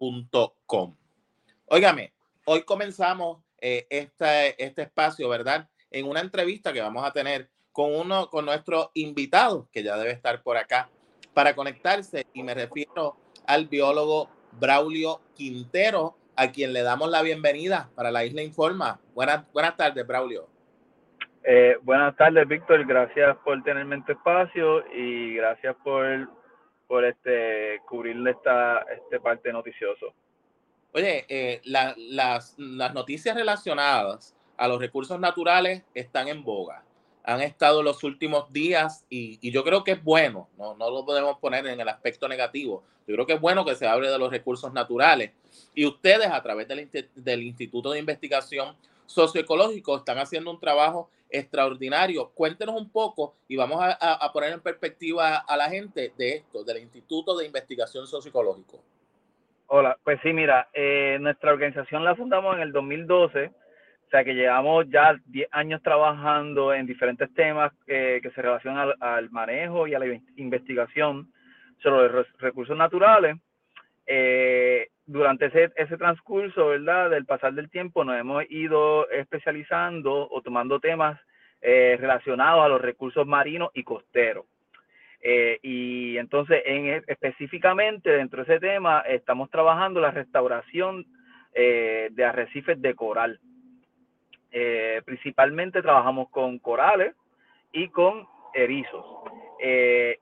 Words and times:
Oeste.com. 0.00 0.96
Óigame, 1.66 2.12
hoy 2.46 2.62
comenzamos 2.62 3.42
este, 3.58 4.64
este 4.64 4.82
espacio, 4.82 5.28
¿verdad? 5.28 5.68
En 5.90 6.06
una 6.08 6.20
entrevista 6.20 6.72
que 6.72 6.80
vamos 6.80 7.04
a 7.04 7.12
tener 7.12 7.50
con 7.72 7.94
uno, 7.94 8.28
con 8.28 8.46
nuestro 8.46 8.90
invitado, 8.94 9.68
que 9.72 9.82
ya 9.82 9.96
debe 9.96 10.10
estar 10.10 10.42
por 10.42 10.56
acá, 10.56 10.88
para 11.34 11.54
conectarse. 11.54 12.26
Y 12.32 12.42
me 12.42 12.54
refiero 12.54 13.16
al 13.46 13.68
biólogo 13.68 14.30
Braulio 14.52 15.20
Quintero, 15.34 16.16
a 16.34 16.50
quien 16.50 16.72
le 16.72 16.82
damos 16.82 17.10
la 17.10 17.22
bienvenida 17.22 17.90
para 17.94 18.10
la 18.10 18.24
Isla 18.24 18.42
Informa. 18.42 19.00
Buenas, 19.14 19.44
buenas 19.52 19.76
tardes, 19.76 20.06
Braulio. 20.06 20.48
Eh, 21.44 21.76
buenas 21.82 22.16
tardes, 22.16 22.48
Víctor. 22.48 22.84
Gracias 22.86 23.36
por 23.44 23.62
tenerme 23.62 23.96
en 23.96 24.04
tu 24.04 24.12
espacio 24.12 24.84
y 24.92 25.34
gracias 25.34 25.76
por, 25.84 26.28
por 26.90 27.04
este, 27.04 27.80
cubrirle 27.86 28.32
esta 28.32 28.80
este 28.92 29.20
parte 29.20 29.52
noticioso. 29.52 30.12
Oye, 30.92 31.24
eh, 31.28 31.60
las, 31.62 32.56
las 32.58 32.94
noticias 32.94 33.36
relacionadas 33.36 34.34
a 34.56 34.66
los 34.66 34.80
recursos 34.80 35.20
naturales 35.20 35.84
están 35.94 36.26
en 36.26 36.42
boga. 36.42 36.82
Han 37.22 37.42
estado 37.42 37.84
los 37.84 38.02
últimos 38.02 38.52
días 38.52 39.06
y, 39.08 39.38
y, 39.40 39.52
yo 39.52 39.62
creo 39.62 39.84
que 39.84 39.92
es 39.92 40.02
bueno, 40.02 40.48
no, 40.58 40.74
no 40.74 40.90
lo 40.90 41.06
podemos 41.06 41.38
poner 41.38 41.64
en 41.68 41.80
el 41.80 41.88
aspecto 41.88 42.26
negativo. 42.26 42.82
Yo 43.06 43.14
creo 43.14 43.26
que 43.26 43.34
es 43.34 43.40
bueno 43.40 43.64
que 43.64 43.76
se 43.76 43.86
hable 43.86 44.10
de 44.10 44.18
los 44.18 44.32
recursos 44.32 44.72
naturales. 44.72 45.30
Y 45.76 45.86
ustedes, 45.86 46.26
a 46.26 46.42
través 46.42 46.66
del, 46.66 46.90
del 47.14 47.42
Instituto 47.44 47.92
de 47.92 48.00
Investigación 48.00 48.74
Socioecológico, 49.10 49.96
están 49.96 50.18
haciendo 50.18 50.52
un 50.52 50.60
trabajo 50.60 51.10
extraordinario. 51.28 52.30
Cuéntenos 52.30 52.76
un 52.80 52.90
poco 52.92 53.34
y 53.48 53.56
vamos 53.56 53.80
a, 53.82 54.32
poner 54.32 54.52
en 54.52 54.60
perspectiva 54.60 55.38
a 55.38 55.56
la 55.56 55.68
gente 55.68 56.12
de 56.16 56.36
esto, 56.36 56.62
del 56.62 56.78
Instituto 56.78 57.36
de 57.36 57.46
Investigación 57.46 58.06
Socioecológico. 58.06 58.80
Hola, 59.66 59.98
pues 60.04 60.20
sí, 60.22 60.32
mira, 60.32 60.68
eh, 60.72 61.18
nuestra 61.20 61.52
organización 61.52 62.04
la 62.04 62.14
fundamos 62.14 62.54
en 62.54 62.62
el 62.62 62.72
2012, 62.72 63.46
o 63.46 64.10
sea 64.10 64.22
que 64.22 64.34
llevamos 64.34 64.86
ya 64.88 65.16
10 65.26 65.48
años 65.52 65.82
trabajando 65.82 66.72
en 66.72 66.86
diferentes 66.86 67.32
temas 67.34 67.72
eh, 67.88 68.20
que 68.22 68.30
se 68.30 68.42
relacionan 68.42 68.92
al, 69.00 69.30
manejo 69.30 69.88
y 69.88 69.94
a 69.94 69.98
la 69.98 70.06
investigación 70.36 71.32
sobre 71.82 72.24
recursos 72.38 72.76
naturales. 72.76 73.36
Eh, 74.06 74.49
durante 75.10 75.46
ese, 75.46 75.96
transcurso, 75.98 76.68
¿verdad? 76.68 77.10
Del 77.10 77.26
pasar 77.26 77.52
del 77.54 77.68
tiempo 77.68 78.04
nos 78.04 78.16
hemos 78.16 78.44
ido 78.48 79.10
especializando 79.10 80.28
o 80.30 80.40
tomando 80.40 80.78
temas 80.78 81.20
eh, 81.60 81.96
relacionados 81.98 82.64
a 82.64 82.68
los 82.68 82.80
recursos 82.80 83.26
marinos 83.26 83.70
y 83.74 83.82
costeros. 83.82 84.46
Eh, 85.20 85.58
y 85.62 86.16
entonces, 86.16 86.62
en, 86.64 87.02
específicamente 87.08 88.08
dentro 88.10 88.44
de 88.44 88.54
ese 88.54 88.60
tema, 88.60 89.00
estamos 89.00 89.50
trabajando 89.50 90.00
la 90.00 90.12
restauración 90.12 91.04
eh, 91.54 92.08
de 92.12 92.24
arrecifes 92.24 92.80
de 92.80 92.94
coral. 92.94 93.40
principalmente 95.04 95.82
trabajamos 95.82 96.30
con 96.30 96.60
corales 96.60 97.14
y 97.72 97.88
con 97.88 98.28
erizos. 98.54 99.04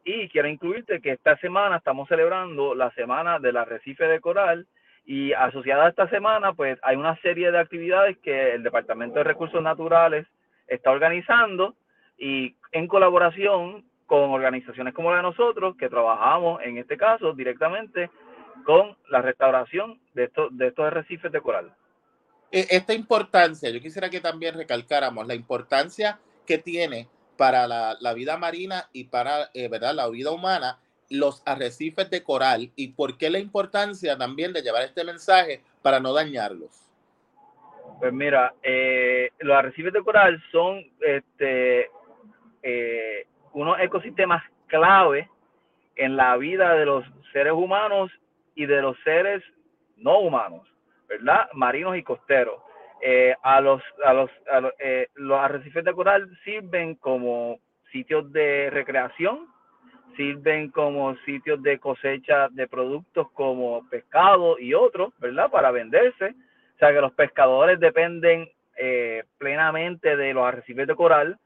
y 0.05 0.29
quiero 0.29 0.49
incluirte 0.49 1.01
que 1.01 1.13
esta 1.13 1.37
semana 1.37 1.77
estamos 1.77 2.09
celebrando 2.09 2.75
la 2.75 2.91
semana 2.93 3.39
del 3.39 3.59
arrecife 3.59 4.05
de 4.05 4.21
coral 4.21 4.67
y 5.09 5.33
asociada 5.33 5.87
a 5.87 5.89
esta 5.89 6.07
semana, 6.11 6.53
pues 6.53 6.79
hay 6.83 6.95
una 6.95 7.19
serie 7.23 7.51
de 7.51 7.59
actividades 7.59 8.19
que 8.19 8.53
el 8.53 8.63
Departamento 8.63 9.15
de 9.15 9.25
Recursos 9.25 9.63
Naturales 9.63 10.27
está 10.67 10.91
organizando 10.91 11.75
y 12.19 12.55
en 12.73 12.87
colaboración 12.87 13.87
con 14.05 14.31
organizaciones 14.31 14.93
como 14.93 15.11
la 15.11 15.17
de 15.17 15.23
nosotros, 15.23 15.77
que 15.79 15.89
trabajamos 15.89 16.61
en 16.63 16.77
este 16.77 16.99
caso 16.99 17.33
directamente 17.33 18.11
con 18.67 18.99
la 19.09 19.23
restauración 19.23 19.99
de 20.13 20.25
estos, 20.25 20.55
de 20.55 20.67
estos 20.67 20.85
arrecifes 20.85 21.33
de 21.33 21.41
coral. 21.41 21.75
E, 22.53 22.67
esta 22.69 22.93
importancia, 22.93 23.71
yo 23.71 23.81
quisiera 23.81 24.11
que 24.11 24.21
también 24.21 24.57
recalcáramos 24.57 25.27
la 25.27 25.35
importancia 25.35 26.19
que 26.47 26.59
tiene 26.59 27.09
para 27.39 27.67
la, 27.67 27.97
la 27.99 28.13
vida 28.13 28.37
marina 28.37 28.91
y 28.93 29.05
para 29.05 29.49
eh, 29.55 29.69
¿verdad? 29.69 29.95
la 29.95 30.11
vida 30.11 30.33
humana 30.33 30.81
los 31.11 31.43
arrecifes 31.47 32.11
de 32.11 32.23
coral 32.23 32.71
y 32.77 32.89
por 32.89 33.17
qué 33.17 33.31
la 33.31 33.39
importancia 33.39 34.17
también 34.17 34.53
de 34.53 34.63
llevar 34.63 34.83
este 34.83 35.05
mensaje 35.05 35.63
para 35.83 36.01
no 36.01 36.13
dañarlos? 36.13 36.89
Pues 37.99 38.13
mira, 38.13 38.55
eh, 38.63 39.31
los 39.41 39.57
arrecifes 39.57 39.93
de 39.93 40.03
coral 40.03 40.41
son 40.53 40.85
este, 41.01 41.91
eh, 42.63 43.27
unos 43.53 43.81
ecosistemas 43.81 44.43
clave 44.67 45.29
en 45.97 46.17
la 46.17 46.37
vida 46.37 46.75
de 46.75 46.87
los 46.87 47.05
seres 47.33 47.55
humanos 47.55 48.11
y 48.55 48.67
de 48.67 48.83
los 48.83 48.97
seres 49.03 49.43
no 49.97 50.21
humanos, 50.21 50.69
¿verdad? 51.09 51.49
Marinos 51.55 51.97
y 51.97 52.03
costeros. 52.03 52.63
Eh, 53.01 53.35
a 53.43 53.61
los, 53.61 53.81
a 54.05 54.13
los, 54.13 54.31
los 55.15 55.39
arrecifes 55.39 55.85
de 55.85 55.93
coral 55.93 56.29
sirven 56.45 56.97
como 56.97 57.61
sitios 57.93 58.33
de 58.33 58.71
recreación 58.71 59.47
sirven 60.19 60.71
como 60.71 61.17
sitios 61.19 61.63
de 61.63 61.79
cosecha 61.79 62.49
de 62.51 62.67
productos 62.67 63.31
como 63.31 63.89
pescado 63.89 64.59
y 64.59 64.75
otros, 64.75 65.15
¿verdad? 65.21 65.49
Para 65.49 65.71
venderse. 65.71 66.35
O 66.75 66.79
sea 66.79 66.93
que 66.93 67.01
los 67.01 67.13
pescadores 67.13 67.79
dependen 67.79 68.51
eh, 68.77 69.23
plenamente 69.39 70.17
de 70.17 70.35
los 70.35 70.45
arrecifes 70.45 70.89
de 70.89 70.97
coral. 70.97 71.39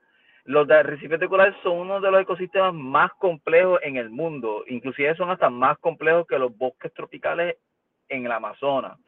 Los 0.46 0.68
arrecifes 0.70 1.20
de 1.20 1.28
coral 1.28 1.54
son 1.62 1.80
uno 1.80 2.00
de 2.00 2.10
los 2.10 2.22
ecosistemas 2.22 2.72
más 2.72 3.12
complejos 3.18 3.78
en 3.82 3.96
el 3.96 4.08
mundo, 4.08 4.64
inclusive 4.66 5.14
son 5.16 5.30
hasta 5.30 5.50
más 5.50 5.78
complejos 5.78 6.26
que 6.26 6.38
los 6.38 6.56
bosques 6.56 6.92
tropicales 6.94 7.56
en 8.08 8.24
el 8.24 8.32
Amazonas. 8.32 8.98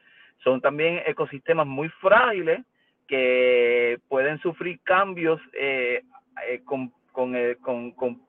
Son 0.43 0.61
también 0.61 1.01
ecosistemas 1.07 1.65
muy 1.65 1.89
frágiles 1.89 2.61
que 3.07 3.99
pueden 4.07 4.39
sufrir 4.39 4.79
cambios 4.83 5.41
eh, 5.53 6.03
eh, 6.47 6.61
con, 6.63 6.91
con, 7.11 7.33
con, 7.61 7.91
con 7.91 8.24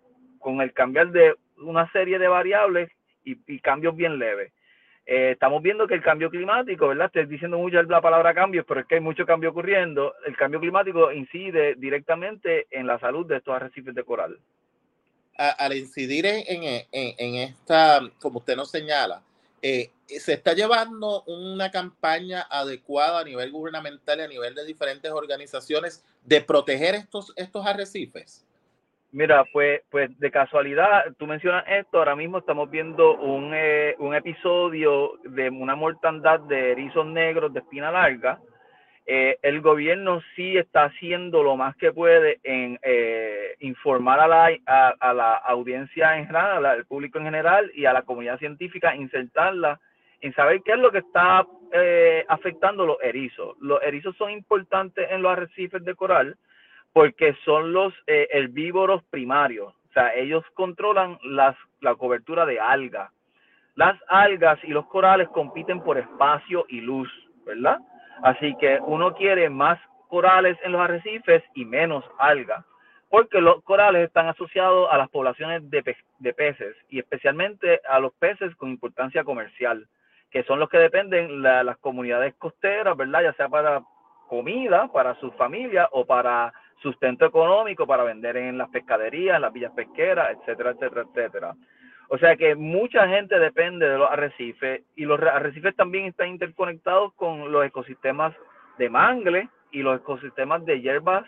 con 0.46 0.60
el 0.60 0.72
cambiar 0.72 1.10
de 1.10 1.34
una 1.56 1.90
serie 1.90 2.20
de 2.20 2.28
variables 2.28 2.88
y, 3.24 3.58
cambios 3.58 3.96
bien 3.96 4.20
leves. 4.20 4.52
Eh, 5.04 5.32
estamos 5.32 5.60
viendo 5.60 5.88
que 5.88 5.94
el 5.94 6.04
cambio 6.04 6.30
climático, 6.30 6.86
¿verdad? 6.86 7.06
Estoy 7.06 7.26
diciendo 7.26 7.58
mucho 7.58 7.82
la 7.82 8.00
palabra 8.00 8.32
cambio, 8.32 8.64
pero 8.64 8.78
es 8.78 8.86
que 8.86 8.94
hay 8.94 9.00
mucho 9.00 9.26
cambio 9.26 9.50
ocurriendo. 9.50 10.14
El 10.24 10.36
cambio 10.36 10.60
climático 10.60 11.10
incide 11.10 11.74
directamente 11.74 12.68
en 12.70 12.86
la 12.86 12.96
salud 13.00 13.26
de 13.26 13.38
estos 13.38 13.56
arrecifes 13.56 13.92
de 13.92 14.04
coral. 14.04 14.38
al 15.36 15.76
incidir 15.76 16.26
en, 16.26 16.84
en, 16.92 17.34
esta, 17.34 18.02
como 18.20 18.38
usted 18.38 18.54
nos 18.54 18.70
señala, 18.70 19.22
eh, 19.62 19.90
se 20.06 20.34
está 20.34 20.52
llevando 20.52 21.24
una 21.24 21.72
campaña 21.72 22.42
adecuada 22.48 23.18
a 23.18 23.24
nivel 23.24 23.50
gubernamental 23.50 24.20
y 24.20 24.22
a 24.22 24.28
nivel 24.28 24.54
de 24.54 24.64
diferentes 24.64 25.10
organizaciones 25.10 26.04
de 26.24 26.40
proteger 26.40 26.94
estos, 26.94 27.32
estos 27.34 27.66
arrecifes. 27.66 28.45
Mira, 29.16 29.46
pues, 29.50 29.80
pues 29.90 30.10
de 30.18 30.30
casualidad, 30.30 31.06
tú 31.18 31.26
mencionas 31.26 31.64
esto, 31.68 31.96
ahora 31.96 32.14
mismo 32.14 32.36
estamos 32.36 32.70
viendo 32.70 33.16
un, 33.16 33.50
eh, 33.54 33.94
un 33.98 34.14
episodio 34.14 35.12
de 35.24 35.48
una 35.48 35.74
mortandad 35.74 36.38
de 36.40 36.72
erizos 36.72 37.06
negros 37.06 37.50
de 37.54 37.60
espina 37.60 37.90
larga. 37.90 38.38
Eh, 39.06 39.38
el 39.40 39.62
gobierno 39.62 40.20
sí 40.34 40.58
está 40.58 40.84
haciendo 40.84 41.42
lo 41.42 41.56
más 41.56 41.74
que 41.76 41.94
puede 41.94 42.40
en 42.42 42.78
eh, 42.82 43.54
informar 43.60 44.20
a 44.20 44.28
la, 44.28 44.50
a, 45.00 45.14
la 45.14 45.32
audiencia 45.36 46.18
en 46.18 46.26
general, 46.26 46.66
al 46.66 46.84
público 46.84 47.16
en 47.16 47.24
general 47.24 47.70
y 47.72 47.86
a 47.86 47.94
la 47.94 48.02
comunidad 48.02 48.38
científica, 48.38 48.94
insertarla 48.94 49.80
en 50.20 50.34
saber 50.34 50.60
qué 50.62 50.72
es 50.72 50.78
lo 50.78 50.92
que 50.92 50.98
está 50.98 51.46
eh, 51.72 52.22
afectando 52.28 52.84
los 52.84 52.98
erizos. 53.02 53.56
Los 53.62 53.82
erizos 53.82 54.14
son 54.18 54.30
importantes 54.30 55.10
en 55.10 55.22
los 55.22 55.32
arrecifes 55.32 55.82
de 55.86 55.94
coral 55.94 56.36
porque 56.96 57.36
son 57.44 57.74
los 57.74 57.92
eh, 58.06 58.26
herbívoros 58.32 59.04
primarios. 59.10 59.74
O 59.90 59.92
sea, 59.92 60.14
ellos 60.14 60.42
controlan 60.54 61.18
las, 61.24 61.54
la 61.82 61.94
cobertura 61.94 62.46
de 62.46 62.58
algas. 62.58 63.12
Las 63.74 64.00
algas 64.08 64.58
y 64.64 64.68
los 64.68 64.86
corales 64.86 65.28
compiten 65.28 65.82
por 65.82 65.98
espacio 65.98 66.64
y 66.70 66.80
luz, 66.80 67.12
¿verdad? 67.44 67.80
Así 68.22 68.56
que 68.58 68.78
uno 68.80 69.12
quiere 69.14 69.50
más 69.50 69.78
corales 70.08 70.56
en 70.64 70.72
los 70.72 70.80
arrecifes 70.80 71.44
y 71.52 71.66
menos 71.66 72.02
algas, 72.18 72.64
porque 73.10 73.42
los 73.42 73.62
corales 73.64 74.06
están 74.06 74.28
asociados 74.28 74.88
a 74.90 74.96
las 74.96 75.10
poblaciones 75.10 75.68
de, 75.68 75.94
de 76.20 76.32
peces 76.32 76.74
y 76.88 76.98
especialmente 76.98 77.82
a 77.90 78.00
los 78.00 78.14
peces 78.14 78.56
con 78.56 78.70
importancia 78.70 79.22
comercial 79.22 79.86
que 80.30 80.44
son 80.44 80.58
los 80.58 80.70
que 80.70 80.78
dependen 80.78 81.42
las 81.42 81.76
comunidades 81.76 82.34
costeras, 82.36 82.96
¿verdad? 82.96 83.22
Ya 83.22 83.32
sea 83.34 83.50
para 83.50 83.82
comida, 84.28 84.88
para 84.92 85.14
sus 85.20 85.32
familias 85.34 85.88
o 85.92 86.04
para 86.04 86.52
sustento 86.82 87.26
económico, 87.26 87.86
para 87.86 88.04
vender 88.04 88.36
en 88.36 88.58
las 88.58 88.68
pescaderías, 88.70 89.36
en 89.36 89.42
las 89.42 89.52
villas 89.52 89.72
pesqueras, 89.72 90.36
etcétera, 90.38 90.70
etcétera, 90.70 91.02
etcétera. 91.02 91.54
O 92.08 92.18
sea 92.18 92.36
que 92.36 92.54
mucha 92.54 93.08
gente 93.08 93.38
depende 93.38 93.88
de 93.88 93.98
los 93.98 94.10
arrecifes 94.10 94.82
y 94.94 95.04
los 95.04 95.20
arrecifes 95.20 95.74
también 95.74 96.06
están 96.06 96.28
interconectados 96.28 97.12
con 97.14 97.50
los 97.50 97.64
ecosistemas 97.64 98.34
de 98.78 98.88
mangle 98.88 99.48
y 99.72 99.82
los 99.82 100.00
ecosistemas 100.00 100.64
de 100.64 100.80
hierbas 100.80 101.24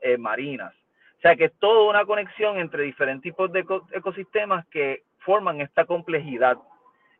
eh, 0.00 0.16
marinas. 0.16 0.72
O 1.18 1.20
sea 1.20 1.36
que 1.36 1.46
es 1.46 1.52
toda 1.58 1.90
una 1.90 2.04
conexión 2.04 2.58
entre 2.58 2.84
diferentes 2.84 3.24
tipos 3.24 3.52
de 3.52 3.64
ecosistemas 3.92 4.66
que 4.68 5.02
forman 5.18 5.60
esta 5.60 5.84
complejidad 5.84 6.58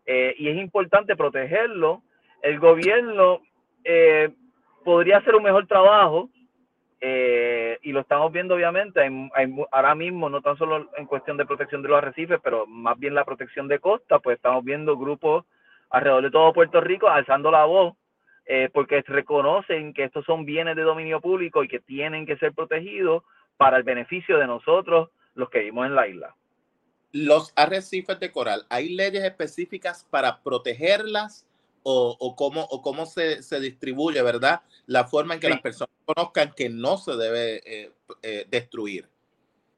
eh, 0.06 0.34
y 0.38 0.48
es 0.48 0.56
importante 0.56 1.16
protegerlo. 1.16 2.02
El 2.42 2.58
gobierno 2.58 3.40
eh, 3.84 4.30
podría 4.84 5.18
hacer 5.18 5.34
un 5.34 5.42
mejor 5.42 5.66
trabajo 5.66 6.30
eh, 7.00 7.78
y 7.82 7.92
lo 7.92 8.00
estamos 8.00 8.30
viendo 8.32 8.54
obviamente 8.54 9.00
ahora 9.70 9.94
mismo, 9.94 10.28
no 10.28 10.42
tan 10.42 10.56
solo 10.58 10.90
en 10.96 11.06
cuestión 11.06 11.36
de 11.36 11.46
protección 11.46 11.82
de 11.82 11.88
los 11.88 11.98
arrecifes, 11.98 12.40
pero 12.42 12.66
más 12.66 12.98
bien 12.98 13.14
la 13.14 13.24
protección 13.24 13.68
de 13.68 13.78
costa, 13.78 14.18
pues 14.18 14.36
estamos 14.36 14.64
viendo 14.64 14.98
grupos 14.98 15.44
alrededor 15.88 16.22
de 16.22 16.30
todo 16.30 16.52
Puerto 16.52 16.80
Rico 16.80 17.08
alzando 17.08 17.50
la 17.50 17.64
voz 17.64 17.94
porque 18.72 19.04
reconocen 19.06 19.94
que 19.94 20.02
estos 20.02 20.24
son 20.24 20.44
bienes 20.44 20.74
de 20.74 20.82
dominio 20.82 21.20
público 21.20 21.62
y 21.62 21.68
que 21.68 21.78
tienen 21.78 22.26
que 22.26 22.36
ser 22.36 22.52
protegidos 22.52 23.22
para 23.56 23.76
el 23.76 23.82
beneficio 23.82 24.38
de 24.38 24.46
nosotros, 24.46 25.10
los 25.34 25.50
que 25.50 25.58
vivimos 25.58 25.86
en 25.86 25.94
la 25.94 26.08
isla. 26.08 26.34
Los 27.12 27.52
arrecifes 27.56 28.18
de 28.20 28.32
coral, 28.32 28.64
¿hay 28.70 28.94
leyes 28.94 29.22
específicas 29.22 30.06
para 30.10 30.42
protegerlas 30.42 31.46
o, 31.82 32.34
cómo, 32.36 32.62
o 32.62 32.82
cómo 32.82 33.06
se, 33.06 33.40
distribuye, 33.60 34.22
verdad? 34.22 34.60
La 34.86 35.04
forma 35.04 35.34
en 35.34 35.40
que 35.40 35.48
las 35.48 35.60
personas 35.60 35.94
conozcan 36.04 36.52
que 36.56 36.68
no 36.68 36.96
se 36.96 37.16
debe 37.16 37.60
eh, 37.64 37.90
eh, 38.22 38.46
destruir. 38.48 39.06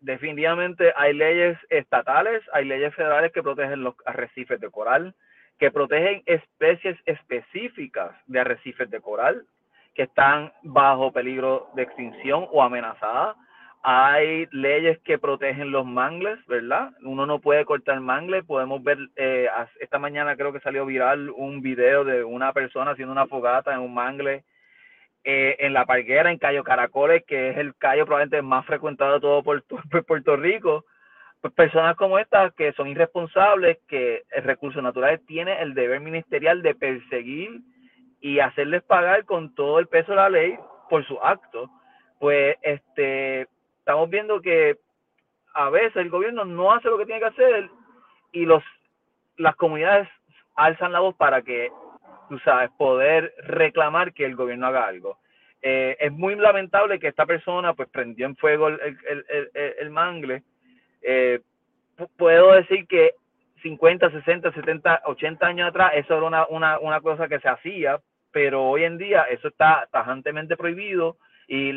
Definitivamente 0.01 0.93
hay 0.97 1.15
leyes 1.15 1.57
estatales, 1.71 2.43
hay 2.53 2.65
leyes 2.65 2.95
federales 2.95 3.33
que 3.33 3.43
protegen 3.43 3.85
los 3.85 3.95
arrecifes 4.05 4.61
de 4.61 4.71
coral, 4.71 5.15
que 5.59 5.71
protegen 5.71 6.23
especies 6.27 6.99
específicas 7.07 8.11
de 8.27 8.41
arrecifes 8.41 8.91
de 8.91 9.01
coral 9.01 9.47
que 9.95 10.05
están 10.05 10.53
bajo 10.63 11.13
peligro 11.13 11.69
de 11.75 11.83
extinción 11.83 12.49
o 12.51 12.63
amenazadas 12.63 13.37
hay 13.83 14.47
leyes 14.53 14.99
que 15.01 15.19
protegen 15.19 15.73
los 15.73 15.85
mangles, 15.85 16.39
¿verdad? 16.47 16.93
Uno 17.03 17.27
no 17.27 17.41
puede 17.41 17.65
cortar 17.65 18.01
mangle. 18.01 18.45
Podemos 18.45 18.83
ver, 18.83 18.99
eh, 19.17 19.49
esta 19.81 19.99
mañana 19.99 20.37
creo 20.37 20.53
que 20.53 20.61
salió 20.61 20.87
viral 20.87 21.31
un 21.31 21.63
video 21.63 22.05
de 22.05 22.23
una 22.23 22.53
persona 22.53 22.93
haciendo 22.93 23.13
una 23.13 23.27
fogata 23.27 23.75
en 23.75 23.81
un 23.81 23.93
mangle 23.93 24.45
eh, 25.25 25.57
en 25.59 25.73
la 25.73 25.85
parguera, 25.85 26.31
en 26.31 26.39
Cayo 26.39 26.63
Caracoles, 26.63 27.25
que 27.27 27.51
es 27.51 27.57
el 27.57 27.75
callo 27.77 28.07
probablemente 28.07 28.41
más 28.43 28.65
frecuentado 28.67 29.15
de 29.15 29.21
todo 29.21 29.43
Puerto, 29.43 29.77
Puerto 30.07 30.37
Rico. 30.37 30.85
Pues 31.41 31.53
personas 31.55 31.97
como 31.97 32.21
estas 32.21 32.55
que 32.55 32.73
son 32.75 32.87
irresponsables, 32.87 33.79
que 33.89 34.23
el 34.31 34.45
recurso 34.45 34.81
natural 34.81 35.21
tiene 35.27 35.61
el 35.61 35.75
deber 35.75 35.99
ministerial 35.99 36.63
de 36.63 36.77
perseguir 36.77 37.63
y 38.21 38.39
hacerles 38.39 38.85
pagar 38.85 39.25
con 39.25 39.53
todo 39.57 39.81
el 39.81 39.89
peso 39.89 40.13
de 40.13 40.17
la 40.17 40.31
ley 40.31 40.57
por 40.89 41.05
su 41.05 41.19
acto, 41.21 41.69
pues 42.21 42.57
este 42.63 43.22
viendo 44.13 44.41
que 44.41 44.77
a 45.55 45.71
veces 45.71 45.97
el 45.97 46.11
gobierno 46.11 46.45
no 46.45 46.73
hace 46.73 46.89
lo 46.89 46.99
que 46.99 47.07
tiene 47.07 47.21
que 47.21 47.27
hacer 47.27 47.71
y 48.31 48.45
los 48.45 48.63
las 49.39 49.57
comunidades 49.57 50.09
alzan 50.55 50.93
la 50.93 51.01
voz 51.01 51.17
para 51.17 51.43
que, 51.43 51.73
tú 52.29 52.39
sabes, 52.41 52.71
poder 52.79 53.35
reclamar 53.45 54.13
que 54.13 54.27
el 54.27 54.37
gobierno 54.37 54.67
haga 54.67 54.87
algo. 54.87 55.19
Eh, 55.63 55.97
es 55.99 56.13
muy 56.13 56.37
lamentable 56.37 56.99
que 56.99 57.09
esta 57.09 57.25
persona 57.25 57.73
pues 57.73 57.89
prendió 57.89 58.27
en 58.27 58.37
fuego 58.37 58.69
el, 58.69 58.79
el, 59.09 59.25
el, 59.29 59.51
el 59.81 59.91
mangle. 59.91 60.43
Eh, 61.01 61.41
puedo 62.17 62.53
decir 62.53 62.87
que 62.87 63.15
50, 63.63 64.11
60, 64.11 64.53
70, 64.53 65.03
80 65.07 65.47
años 65.47 65.69
atrás 65.69 65.93
eso 65.95 66.15
era 66.15 66.27
una, 66.27 66.47
una, 66.49 66.79
una 66.79 67.01
cosa 67.01 67.29
que 67.29 67.41
se 67.41 67.49
hacía, 67.49 67.99
pero 68.31 68.65
hoy 68.65 68.85
en 68.85 68.99
día 68.99 69.23
eso 69.23 69.49
está 69.49 69.89
tajantemente 69.91 70.57
prohibido 70.57 71.17
y, 71.55 71.71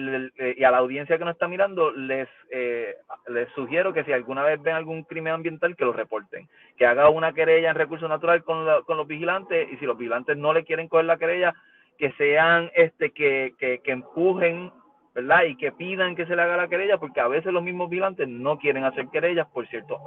y, 0.58 0.64
a 0.64 0.72
la 0.72 0.78
audiencia 0.78 1.18
que 1.18 1.26
nos 1.26 1.34
está 1.34 1.50
mirando, 1.50 1.92
les, 1.92 2.30
eh, 2.50 2.96
les 3.28 3.50
sugiero 3.56 3.92
que 3.94 4.06
si 4.06 4.14
alguna 4.14 4.42
vez 4.42 4.62
ven 4.62 4.74
algún 4.74 5.04
crimen 5.04 5.34
ambiental, 5.34 5.76
que 5.76 5.84
lo 5.84 5.92
reporten. 5.92 6.48
Que 6.78 6.86
haga 6.86 7.10
una 7.10 7.34
querella 7.34 7.72
en 7.72 7.76
recursos 7.76 8.08
naturales 8.08 8.44
con, 8.44 8.66
con 8.84 8.96
los 8.96 9.06
vigilantes 9.06 9.68
y 9.70 9.76
si 9.76 9.86
los 9.86 9.98
vigilantes 9.98 10.38
no 10.38 10.54
le 10.54 10.64
quieren 10.64 10.88
coger 10.88 11.04
la 11.04 11.18
querella, 11.18 11.54
que 11.98 12.14
sean 12.14 12.72
este 12.74 13.12
que, 13.12 13.54
que, 13.60 13.80
que 13.80 13.92
empujen 13.92 14.72
¿verdad? 15.14 15.44
Y 15.44 15.58
que 15.58 15.74
pidan 15.74 16.16
que 16.16 16.26
se 16.26 16.38
le 16.38 16.42
haga 16.42 16.56
la 16.56 16.70
querella, 16.70 16.98
porque 16.98 17.20
a 17.20 17.28
veces 17.28 17.52
los 17.52 17.64
mismos 17.64 17.90
vigilantes 17.90 18.30
no 18.30 18.58
quieren 18.58 18.86
hacer 18.86 19.08
querellas 19.10 19.48
por 19.48 19.68
cierto 19.68 19.98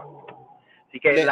Así 0.88 0.98
que 1.00 1.26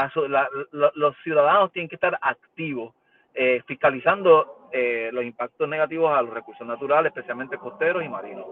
los 0.73 1.16
ciudadanos 1.23 1.73
tienen 1.73 1.88
que 1.88 1.95
estar 1.95 2.19
activos, 2.21 2.95
eh, 3.38 3.62
fiscalizando 3.66 4.71
eh, 4.73 5.11
los 5.12 5.23
impactos 5.23 5.69
negativos 5.69 6.11
a 6.11 6.23
los 6.23 6.33
recursos 6.33 6.66
naturales, 6.66 7.11
especialmente 7.11 7.59
costeros 7.59 8.02
y 8.02 8.09
marinos. 8.09 8.47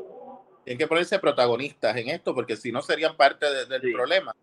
Tienen 0.62 0.78
que 0.78 0.86
ponerse 0.86 1.18
protagonistas 1.18 1.96
en 1.96 2.10
esto, 2.10 2.34
porque 2.34 2.56
si 2.56 2.70
no 2.70 2.82
serían 2.82 3.16
parte 3.16 3.46
del 3.66 3.92
problema. 3.92 4.34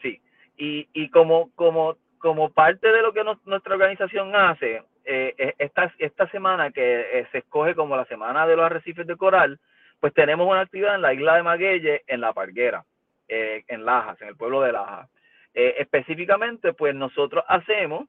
Sí, 0.00 0.18
y, 0.56 0.88
y 0.94 1.10
como, 1.10 1.50
como, 1.54 1.98
como 2.18 2.48
parte 2.50 2.90
de 2.90 3.02
lo 3.02 3.12
que 3.12 3.24
nuestra 3.44 3.74
organización 3.74 4.34
hace, 4.34 4.82
eh, 5.04 5.54
esta, 5.58 5.92
esta 5.98 6.30
semana 6.30 6.70
que 6.70 7.00
eh, 7.00 7.28
se 7.30 7.38
escoge 7.38 7.74
como 7.74 7.94
la 7.94 8.06
semana 8.06 8.46
de 8.46 8.56
los 8.56 8.64
arrecifes 8.64 9.06
de 9.06 9.16
coral, 9.16 9.60
pues 10.00 10.14
tenemos 10.14 10.48
una 10.48 10.60
actividad 10.60 10.94
en 10.94 11.02
la 11.02 11.12
isla 11.12 11.36
de 11.36 11.42
Maguelle, 11.42 12.04
en 12.06 12.22
La 12.22 12.32
Parguera, 12.32 12.84
en 13.28 13.84
Lajas, 13.84 14.20
en 14.22 14.28
el 14.28 14.36
pueblo 14.36 14.62
de 14.62 14.72
Lajas. 14.72 15.10
específicamente, 15.52 16.72
pues 16.74 16.94
nosotros 16.94 17.44
hacemos 17.48 18.06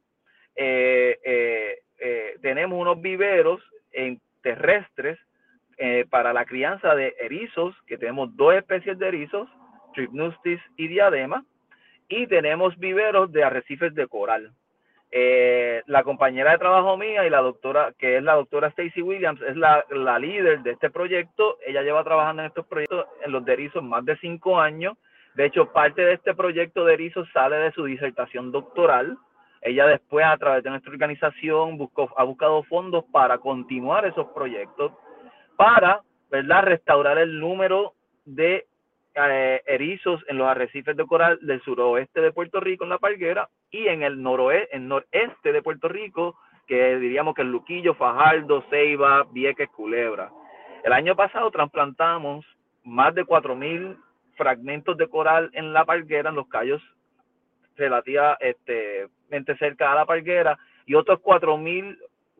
tenemos 2.42 2.80
unos 2.80 3.02
viveros 3.02 3.62
en 3.92 4.20
terrestres 4.42 5.20
eh, 5.80 6.06
para 6.10 6.34
la 6.34 6.46
crianza 6.46 6.96
de 6.96 7.16
erizos, 7.20 7.76
que 7.86 8.00
tenemos 8.00 8.36
dos 8.36 8.56
especies 8.56 8.98
de 8.98 9.08
erizos, 9.08 9.48
Trypnustis 9.94 10.60
y 10.76 10.88
Diadema, 10.88 11.46
y 12.10 12.26
tenemos 12.26 12.78
viveros 12.80 13.32
de 13.32 13.44
arrecifes 13.44 13.94
de 13.94 14.08
coral. 14.08 14.52
Eh, 15.12 15.84
la 15.86 16.04
compañera 16.04 16.52
de 16.52 16.58
trabajo 16.58 16.98
mía 16.98 17.28
y 17.28 17.30
la 17.30 17.42
doctora, 17.42 17.94
que 18.00 18.18
es 18.18 18.24
la 18.24 18.34
doctora 18.34 18.70
Stacy 18.70 19.04
Williams, 19.04 19.40
es 19.42 19.56
la, 19.56 19.86
líder 20.20 20.62
de 20.62 20.72
este 20.72 20.90
proyecto. 20.90 21.58
Ella 21.66 21.84
lleva 21.84 22.04
trabajando 22.04 22.42
en 22.42 22.48
estos 22.48 22.66
proyectos 22.66 23.06
en 23.24 23.32
los 23.32 23.48
erizos 23.48 23.84
más 23.84 24.04
de 24.04 24.18
cinco 24.18 24.60
años. 24.60 24.98
De 25.36 25.46
hecho, 25.46 25.72
parte 25.72 26.02
de 26.02 26.14
este 26.14 26.34
proyecto 26.34 26.86
de 26.86 26.96
erizos 26.96 27.30
sale 27.32 27.58
de 27.58 27.72
su 27.72 27.86
disertación 27.86 28.52
doctoral. 28.52 29.18
Ella 29.62 29.88
después, 29.88 30.26
a 30.26 30.38
través 30.38 30.64
de 30.64 30.70
nuestra 30.70 30.92
organización, 30.92 31.78
buscó, 31.78 32.14
ha 32.18 32.24
buscado 32.24 32.64
fondos 32.64 33.06
para 33.12 33.38
continuar 33.38 34.06
esos 34.06 34.28
proyectos, 34.28 34.92
para 35.56 36.02
¿verdad? 36.30 36.64
restaurar 36.64 37.18
el 37.18 37.40
número 37.40 37.94
de 38.26 38.66
eh, 39.16 39.62
erizos 39.66 40.24
en 40.28 40.38
los 40.38 40.48
arrecifes 40.48 40.96
de 40.96 41.06
coral 41.06 41.40
del 41.42 41.62
suroeste 41.64 42.22
de 42.22 42.32
Puerto 42.32 42.60
Rico, 42.60 42.84
en 42.84 42.92
la 42.92 43.00
Parguera, 43.00 43.50
y 43.72 43.88
en 43.88 44.04
el 44.04 44.22
noroeste, 44.22 44.76
en 44.76 44.88
noreste 44.88 45.52
de 45.52 45.62
Puerto 45.62 45.88
Rico, 45.88 46.38
que 46.68 46.98
diríamos 46.98 47.34
que 47.34 47.42
el 47.42 47.52
Luquillo, 47.52 47.96
Fajardo, 47.96 48.64
Ceiba, 48.70 49.26
Vieques, 49.32 49.70
Culebra. 49.70 50.30
El 50.84 50.94
año 50.94 51.16
pasado 51.16 51.50
trasplantamos 51.50 52.46
más 52.84 53.16
de 53.16 53.26
4.000 53.26 53.98
fragmentos 54.36 54.96
de 54.98 55.08
coral 55.08 55.50
en 55.54 55.74
la 55.74 55.84
Parguera, 55.86 56.30
en 56.30 56.36
los 56.36 56.48
callos 56.48 56.82
relativamente 57.78 59.08
este, 59.30 59.56
cerca 59.58 59.92
a 59.92 59.96
la 59.96 60.06
parguera 60.06 60.58
y 60.86 60.96
otros 60.96 61.20
4.000 61.20 61.98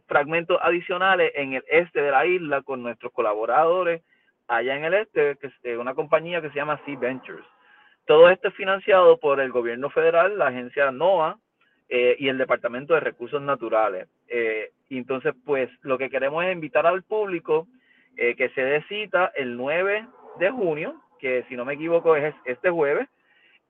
fragmentos 0.08 0.58
adicionales 0.62 1.32
en 1.36 1.54
el 1.54 1.64
este 1.68 2.02
de 2.02 2.12
la 2.12 2.26
isla 2.26 2.62
con 2.62 2.82
nuestros 2.82 3.12
colaboradores 3.12 4.02
allá 4.48 4.76
en 4.76 4.86
el 4.86 4.94
este, 4.94 5.36
que 5.38 5.52
es 5.64 5.78
una 5.78 5.94
compañía 5.94 6.42
que 6.42 6.50
se 6.50 6.56
llama 6.56 6.82
Sea 6.86 6.98
Ventures. 6.98 7.46
Todo 8.06 8.30
esto 8.30 8.48
es 8.48 8.54
financiado 8.56 9.18
por 9.18 9.42
el 9.42 9.52
gobierno 9.52 9.90
federal, 9.90 10.38
la 10.38 10.48
agencia 10.48 10.92
NOAA, 10.92 11.38
eh, 11.90 12.18
y 12.20 12.28
el 12.28 12.38
Departamento 12.38 12.94
de 12.94 13.00
Recursos 13.00 13.42
Naturales. 13.42 14.10
Eh, 14.28 14.72
entonces, 14.90 15.34
pues 15.46 15.70
lo 15.84 15.98
que 15.98 16.10
queremos 16.10 16.44
es 16.44 16.52
invitar 16.52 16.86
al 16.86 17.04
público 17.04 17.68
eh, 18.18 18.36
que 18.36 18.50
se 18.50 18.62
dé 18.62 18.84
el 19.36 19.56
9 19.56 20.06
de 20.40 20.50
junio, 20.52 21.02
que 21.18 21.46
si 21.48 21.56
no 21.56 21.64
me 21.64 21.76
equivoco 21.76 22.18
es 22.18 22.36
este 22.44 22.70
jueves, 22.70 23.08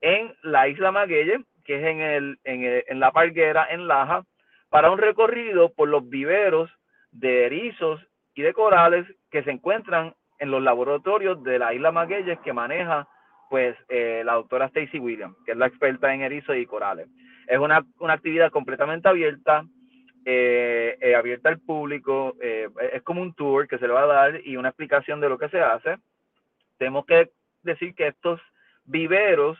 en 0.01 0.33
la 0.41 0.67
isla 0.67 0.91
Maguelle, 0.91 1.43
que 1.67 1.75
es 1.75 1.83
en, 1.85 1.99
el, 1.99 2.39
en, 2.45 2.83
en 2.87 2.99
la 2.99 3.11
Parguera, 3.11 3.67
en 3.69 3.87
Laja, 3.87 4.23
para 4.69 4.89
un 4.89 4.97
recorrido 4.97 5.73
por 5.73 5.89
los 5.89 6.09
viveros 6.09 6.71
de 7.11 7.45
erizos 7.45 8.01
y 8.33 8.41
de 8.41 8.53
corales 8.53 9.05
que 9.29 9.43
se 9.43 9.51
encuentran 9.51 10.15
en 10.39 10.49
los 10.49 10.63
laboratorios 10.63 11.43
de 11.43 11.59
la 11.59 11.73
isla 11.73 11.91
Magueyes 11.91 12.39
que 12.39 12.53
maneja 12.53 13.07
pues 13.49 13.75
eh, 13.89 14.23
la 14.25 14.33
doctora 14.33 14.65
Stacy 14.67 14.99
Williams, 14.99 15.35
que 15.45 15.51
es 15.53 15.57
la 15.57 15.67
experta 15.67 16.13
en 16.13 16.21
erizos 16.21 16.55
y 16.57 16.65
corales. 16.65 17.07
Es 17.47 17.59
una, 17.59 17.85
una 17.99 18.13
actividad 18.13 18.51
completamente 18.51 19.07
abierta, 19.07 19.63
eh, 20.25 20.97
eh, 20.99 21.15
abierta 21.15 21.49
al 21.49 21.59
público, 21.59 22.35
es 22.41 23.01
como 23.03 23.21
un 23.21 23.33
tour 23.33 23.67
que 23.67 23.77
se 23.77 23.87
le 23.87 23.93
va 23.93 24.03
a 24.03 24.07
dar 24.07 24.41
y 24.45 24.57
una 24.57 24.69
explicación 24.69 25.21
de 25.21 25.29
lo 25.29 25.37
que 25.37 25.49
se 25.49 25.61
hace. 25.61 25.97
Tenemos 26.77 27.05
que 27.05 27.29
decir 27.63 27.95
que 27.95 28.07
estos 28.07 28.41
viveros 28.83 29.57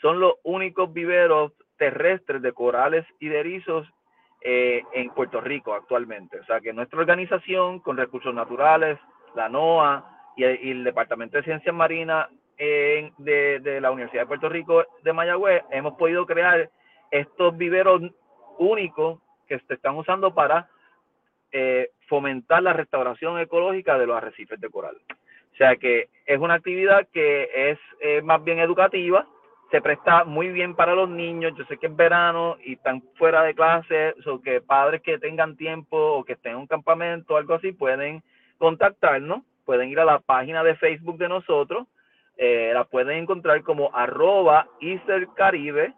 son 0.00 0.20
los 0.20 0.34
únicos 0.42 0.92
viveros 0.92 1.52
terrestres 1.76 2.42
de 2.42 2.52
corales 2.52 3.06
y 3.18 3.28
de 3.28 3.40
erizos 3.40 3.88
en 4.42 5.10
Puerto 5.10 5.40
Rico 5.40 5.74
actualmente. 5.74 6.40
O 6.40 6.44
sea 6.44 6.60
que 6.60 6.72
nuestra 6.72 6.98
organización 6.98 7.80
con 7.80 7.96
recursos 7.96 8.34
naturales, 8.34 8.98
la 9.34 9.48
NOAA 9.48 10.04
y 10.36 10.44
el 10.44 10.84
Departamento 10.84 11.36
de 11.36 11.44
Ciencias 11.44 11.74
Marinas 11.74 12.28
de, 12.56 13.78
la 13.80 13.90
Universidad 13.90 14.22
de 14.22 14.28
Puerto 14.28 14.48
Rico 14.48 14.84
de 15.02 15.12
Mayagüez, 15.12 15.62
hemos 15.70 15.94
podido 15.94 16.26
crear 16.26 16.70
estos 17.10 17.56
viveros 17.56 18.02
únicos 18.58 19.20
que 19.46 19.58
se 19.58 19.74
están 19.74 19.96
usando 19.96 20.32
para 20.32 20.68
eh, 21.52 21.90
fomentar 22.08 22.62
la 22.62 22.72
restauración 22.72 23.38
ecológica 23.40 23.98
de 23.98 24.06
los 24.06 24.16
arrecifes 24.16 24.60
de 24.60 24.70
coral. 24.70 24.96
O 25.52 25.56
sea 25.56 25.76
que 25.76 26.08
es 26.24 26.38
una 26.38 26.54
actividad 26.54 27.06
que 27.12 27.50
es 27.72 28.24
más 28.24 28.42
bien 28.42 28.60
educativa, 28.60 29.26
se 29.70 29.80
presta 29.80 30.24
muy 30.24 30.48
bien 30.48 30.74
para 30.74 30.94
los 30.94 31.08
niños. 31.08 31.52
Yo 31.56 31.64
sé 31.66 31.78
que 31.78 31.86
es 31.86 31.96
verano 31.96 32.56
y 32.64 32.74
están 32.74 33.02
fuera 33.16 33.42
de 33.42 33.54
clase, 33.54 34.14
o 34.26 34.40
que 34.40 34.60
padres 34.60 35.02
que 35.02 35.18
tengan 35.18 35.56
tiempo 35.56 35.96
o 35.96 36.24
que 36.24 36.32
estén 36.34 36.52
en 36.52 36.58
un 36.58 36.66
campamento 36.66 37.34
o 37.34 37.36
algo 37.36 37.54
así 37.54 37.72
pueden 37.72 38.22
contactarnos, 38.58 39.42
pueden 39.64 39.88
ir 39.88 40.00
a 40.00 40.04
la 40.04 40.18
página 40.18 40.62
de 40.64 40.74
Facebook 40.74 41.18
de 41.18 41.28
nosotros 41.28 41.86
eh, 42.42 42.70
la 42.72 42.84
pueden 42.84 43.18
encontrar 43.18 43.62
como 43.62 43.94
arroba 43.94 44.66
Caribe. 45.36 45.92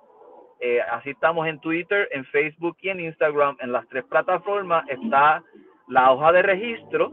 Eh, 0.58 0.80
así 0.80 1.10
estamos 1.10 1.46
en 1.46 1.60
Twitter, 1.60 2.08
en 2.10 2.24
Facebook 2.24 2.76
y 2.80 2.88
en 2.88 2.98
Instagram. 2.98 3.56
En 3.60 3.70
las 3.70 3.86
tres 3.88 4.02
plataformas 4.02 4.84
está 4.88 5.44
la 5.86 6.10
hoja 6.10 6.32
de 6.32 6.42
registro. 6.42 7.12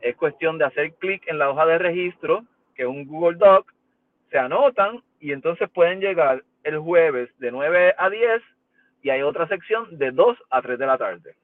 Es 0.00 0.16
cuestión 0.16 0.58
de 0.58 0.64
hacer 0.64 0.92
clic 0.94 1.22
en 1.28 1.38
la 1.38 1.50
hoja 1.50 1.66
de 1.66 1.78
registro, 1.78 2.42
que 2.74 2.82
es 2.82 2.88
un 2.88 3.06
Google 3.06 3.38
Doc. 3.38 3.72
Se 4.32 4.38
anotan 4.38 5.04
y 5.24 5.32
entonces 5.32 5.70
pueden 5.70 6.00
llegar 6.00 6.44
el 6.64 6.78
jueves 6.80 7.30
de 7.38 7.50
9 7.50 7.94
a 7.96 8.10
10 8.10 8.42
y 9.00 9.08
hay 9.08 9.22
otra 9.22 9.48
sección 9.48 9.96
de 9.96 10.10
2 10.10 10.36
a 10.50 10.60
3 10.60 10.78
de 10.78 10.86
la 10.86 10.98
tarde. 10.98 11.34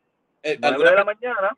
Eh, 0.43 0.59
9 0.61 0.91
de 0.91 0.97
la 0.97 1.05
mañana. 1.05 1.57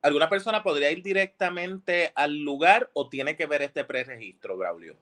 ¿Alguna 0.00 0.30
persona 0.30 0.62
podría 0.62 0.90
ir 0.90 1.02
directamente 1.02 2.10
al 2.14 2.38
lugar 2.42 2.88
o 2.94 3.06
tiene 3.10 3.36
que 3.36 3.44
ver 3.44 3.60
este 3.60 3.84
preregistro, 3.84 4.56
Braulio? 4.56 4.94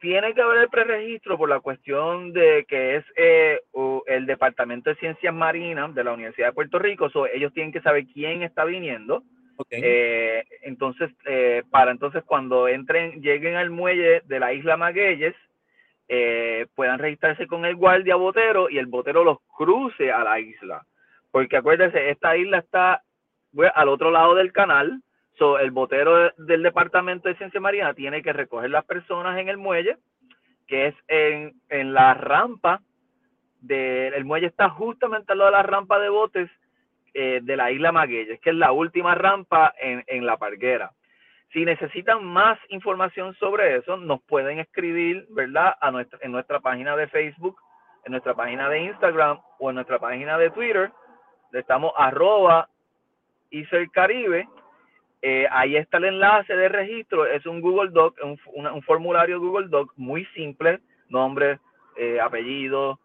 Tiene 0.00 0.34
que 0.34 0.42
ver 0.42 0.58
el 0.58 0.68
preregistro 0.68 1.38
por 1.38 1.48
la 1.48 1.60
cuestión 1.60 2.32
de 2.32 2.64
que 2.66 2.96
es 2.96 3.04
eh, 3.14 3.60
el 4.06 4.26
Departamento 4.26 4.90
de 4.90 4.96
Ciencias 4.96 5.32
Marinas 5.32 5.94
de 5.94 6.02
la 6.02 6.14
Universidad 6.14 6.48
de 6.48 6.54
Puerto 6.54 6.80
Rico. 6.80 7.08
ellos 7.32 7.52
tienen 7.54 7.72
que 7.72 7.80
saber 7.80 8.06
quién 8.12 8.42
está 8.42 8.64
viniendo. 8.64 9.22
Eh, 9.70 10.44
entonces, 10.62 11.10
eh, 11.26 11.62
para 11.70 11.90
entonces 11.90 12.22
cuando 12.24 12.68
entren, 12.68 13.22
lleguen 13.22 13.56
al 13.56 13.70
muelle 13.70 14.22
de 14.24 14.40
la 14.40 14.52
isla 14.52 14.76
Magueyes, 14.76 15.34
puedan 16.74 16.98
registrarse 16.98 17.46
con 17.46 17.64
el 17.64 17.74
guardia 17.74 18.16
botero 18.16 18.68
y 18.68 18.76
el 18.76 18.86
botero 18.86 19.24
los 19.24 19.38
cruce 19.56 20.12
a 20.12 20.22
la 20.22 20.38
isla. 20.40 20.84
Porque 21.30 21.56
acuérdense, 21.56 22.10
esta 22.10 22.36
isla 22.36 22.58
está 22.58 23.02
al 23.74 23.88
otro 23.88 24.10
lado 24.10 24.34
del 24.34 24.52
canal. 24.52 25.02
So, 25.38 25.58
el 25.58 25.70
botero 25.70 26.30
del 26.36 26.62
Departamento 26.62 27.28
de 27.28 27.36
Ciencia 27.36 27.60
Marina 27.60 27.94
tiene 27.94 28.22
que 28.22 28.34
recoger 28.34 28.70
las 28.70 28.84
personas 28.84 29.38
en 29.38 29.48
el 29.48 29.56
muelle, 29.56 29.96
que 30.66 30.88
es 30.88 30.94
en, 31.08 31.54
en 31.70 31.94
la 31.94 32.14
rampa. 32.14 32.82
De, 33.60 34.08
el 34.08 34.24
muelle 34.24 34.48
está 34.48 34.68
justamente 34.68 35.32
al 35.32 35.38
lado 35.38 35.50
de 35.50 35.56
la 35.56 35.62
rampa 35.62 35.98
de 35.98 36.08
botes 36.08 36.50
eh, 37.14 37.40
de 37.42 37.56
la 37.56 37.70
isla 37.70 37.92
Magueyes, 37.92 38.40
que 38.40 38.50
es 38.50 38.56
la 38.56 38.72
última 38.72 39.14
rampa 39.14 39.74
en, 39.78 40.02
en 40.06 40.24
la 40.24 40.38
parguera. 40.38 40.92
Si 41.52 41.62
necesitan 41.62 42.24
más 42.24 42.58
información 42.70 43.34
sobre 43.34 43.76
eso, 43.76 43.98
nos 43.98 44.22
pueden 44.22 44.58
escribir, 44.58 45.26
¿verdad? 45.28 45.74
A 45.82 45.90
nuestra, 45.90 46.18
en 46.22 46.32
nuestra 46.32 46.60
página 46.60 46.96
de 46.96 47.08
Facebook, 47.08 47.60
en 48.06 48.12
nuestra 48.12 48.34
página 48.34 48.70
de 48.70 48.84
Instagram 48.84 49.38
o 49.58 49.68
en 49.68 49.74
nuestra 49.74 49.98
página 49.98 50.38
de 50.38 50.50
Twitter. 50.50 50.90
Estamos 51.52 51.92
arroba 51.98 52.70
Caribe. 53.92 54.48
Eh, 55.20 55.46
ahí 55.50 55.76
está 55.76 55.98
el 55.98 56.04
enlace 56.04 56.56
de 56.56 56.70
registro, 56.70 57.26
es 57.26 57.44
un 57.44 57.60
Google 57.60 57.90
Doc, 57.90 58.16
un, 58.22 58.82
formulario 58.82 59.38
Google 59.38 59.68
Doc 59.68 59.92
muy 59.96 60.24
simple, 60.34 60.80
nombre, 61.10 61.60
eh, 61.96 62.18
apellido, 62.18 62.98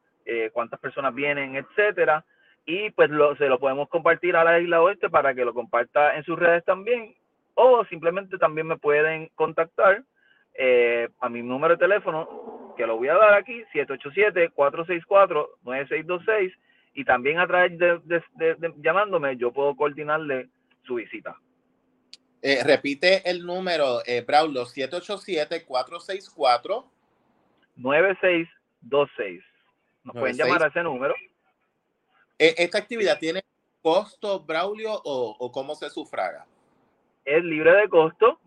cuántas 0.53 0.79
personas 0.79 1.13
vienen, 1.13 1.55
etcétera. 1.55 2.23
Y 2.67 2.91
pues 2.91 3.09
se 3.39 3.47
lo 3.47 3.59
podemos 3.59 3.89
compartir 3.89 4.35
a 4.35 4.43
la 4.43 4.59
isla 4.59 4.83
oeste 4.83 5.09
para 5.09 5.33
que 5.33 5.45
lo 5.45 5.55
comparta 5.55 6.15
en 6.15 6.23
sus 6.23 6.37
redes 6.37 6.63
también. 6.65 7.15
O 7.55 7.83
simplemente 7.85 8.37
también 8.37 8.67
me 8.67 8.77
pueden 8.77 9.31
contactar 9.33 10.03
a 11.19 11.29
mi 11.29 11.41
número 11.41 11.75
de 11.75 11.79
teléfono, 11.79 12.75
que 12.77 12.85
lo 12.85 12.97
voy 12.97 13.07
a 13.07 13.15
dar 13.15 13.33
aquí, 13.33 13.63
787-464-9626 13.73 16.53
y 16.97 17.05
también 17.05 17.39
a 17.39 17.45
través 17.45 17.77
de, 17.77 18.01
llamándome 18.77 19.37
yo 19.37 19.53
puedo 19.53 19.75
coordinarle 19.75 20.49
su 20.83 20.95
visita. 20.95 21.37
Eh, 22.41 22.63
repite 22.63 23.29
el 23.29 23.45
número, 23.45 23.99
eh, 24.05 24.23
Braulio, 24.25 24.63
787-464. 24.63 26.85
9626. 27.75 29.43
Nos 30.03 30.15
pueden 30.15 30.37
llamar 30.37 30.63
a 30.63 30.69
ese 30.69 30.81
número. 30.81 31.13
Eh, 32.39 32.55
¿Esta 32.57 32.77
actividad 32.77 33.17
tiene 33.19 33.43
costo, 33.81 34.41
Braulio, 34.41 34.91
o, 34.93 35.51
cómo 35.51 35.75
se 35.75 35.89
sufraga? 35.89 36.45
Es 37.25 37.43
libre 37.43 37.73
de 37.73 37.89
costo. 37.89 38.39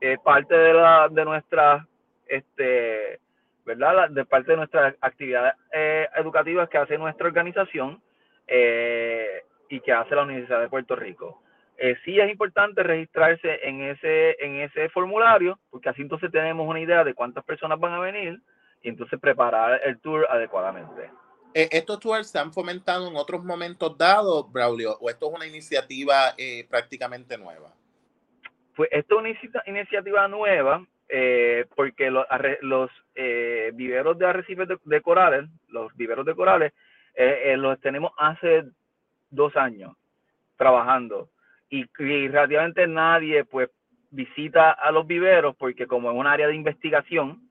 Es 0.00 0.18
parte 0.20 0.54
de, 0.54 0.74
la, 0.74 1.08
de 1.10 1.24
nuestra 1.24 1.86
este, 2.26 3.20
¿verdad? 3.64 4.10
De 4.10 4.24
parte 4.24 4.52
de 4.52 4.56
nuestras 4.58 4.94
actividades 5.00 5.54
eh, 5.72 6.06
educativas 6.16 6.68
que 6.68 6.78
hace 6.78 6.98
nuestra 6.98 7.26
organización 7.26 8.02
eh, 8.46 9.42
y 9.68 9.80
que 9.80 9.92
hace 9.92 10.14
la 10.14 10.22
Universidad 10.22 10.60
de 10.60 10.68
Puerto 10.68 10.96
Rico. 10.96 11.42
Eh, 11.76 11.96
sí 12.04 12.20
es 12.20 12.30
importante 12.30 12.82
registrarse 12.82 13.66
en 13.66 13.82
ese, 13.82 14.36
en 14.44 14.60
ese 14.60 14.88
formulario, 14.90 15.58
porque 15.70 15.88
así 15.88 16.02
entonces 16.02 16.30
tenemos 16.30 16.68
una 16.68 16.80
idea 16.80 17.02
de 17.02 17.14
cuántas 17.14 17.44
personas 17.44 17.80
van 17.80 17.94
a 17.94 17.98
venir 17.98 18.40
y 18.82 18.90
entonces 18.90 19.18
preparar 19.18 19.80
el 19.84 19.98
tour 20.00 20.26
adecuadamente. 20.30 21.10
¿Estos 21.54 22.00
tours 22.00 22.28
se 22.28 22.38
han 22.38 22.52
fomentado 22.52 23.08
en 23.08 23.16
otros 23.16 23.44
momentos 23.44 23.96
dados, 23.96 24.50
Braulio, 24.52 24.98
o 25.00 25.08
esto 25.08 25.28
es 25.28 25.36
una 25.36 25.46
iniciativa 25.46 26.34
prácticamente 26.68 27.38
nueva? 27.38 27.72
Pues 28.74 28.88
esto 28.92 29.24
es 29.24 29.38
una 29.44 29.62
iniciativa 29.66 30.26
nueva 30.26 30.84
eh, 31.08 31.66
porque 31.76 32.10
los, 32.10 32.26
los 32.62 32.90
eh, 33.14 33.70
viveros 33.74 34.18
de 34.18 34.26
arrecifes 34.26 34.68
de, 34.84 35.00
corales, 35.00 35.48
los 35.68 35.94
viveros 35.96 36.24
de 36.26 36.34
corales, 36.34 36.72
eh, 37.14 37.54
los 37.58 37.80
tenemos 37.80 38.12
hace 38.18 38.64
dos 39.30 39.54
años 39.56 39.96
trabajando 40.56 41.28
y, 41.68 41.84
relativamente 41.96 42.86
nadie 42.86 43.44
pues 43.44 43.70
visita 44.10 44.70
a 44.70 44.90
los 44.92 45.06
viveros 45.06 45.54
porque 45.56 45.86
como 45.86 46.10
es 46.10 46.16
un 46.16 46.26
área 46.26 46.48
de 46.48 46.54
investigación, 46.54 47.43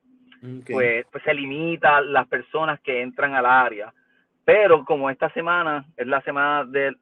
pues, 0.66 1.06
pues 1.10 1.24
se 1.24 1.34
limita 1.34 2.00
las 2.00 2.26
personas 2.28 2.80
que 2.80 3.00
entran 3.00 3.34
al 3.34 3.46
área. 3.46 3.92
Pero 4.44 4.84
como 4.84 5.08
esta 5.10 5.30
semana 5.30 5.86
es 5.96 6.06
la 6.06 6.20
semana 6.22 6.64
del 6.64 6.98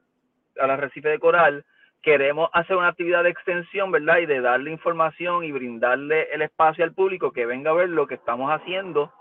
arrecife 0.59 1.09
de 1.09 1.19
coral, 1.19 1.65
queremos 2.03 2.51
hacer 2.53 2.77
una 2.77 2.89
actividad 2.89 3.25
de 3.25 3.31
extensión, 3.31 3.91
¿verdad? 3.91 4.19
Y 4.19 4.27
de 4.27 4.41
darle 4.41 4.71
información 4.71 5.45
y 5.45 5.53
brindarle 5.53 6.29
el 6.33 6.43
espacio 6.43 6.85
al 6.85 6.93
público 6.93 7.33
que 7.33 7.47
venga 7.47 7.71
a 7.71 7.75
ver 7.75 7.89
lo 7.89 8.07
que 8.07 8.15
estamos 8.15 8.51
haciendo 8.51 9.13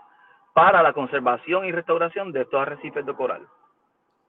para 0.54 0.82
la 0.82 0.92
conservación 0.92 1.64
y 1.64 1.72
restauración 1.72 2.30
de 2.32 2.42
estos 2.42 2.60
arrecifes 2.60 3.06
de 3.06 3.14
coral. 3.14 3.46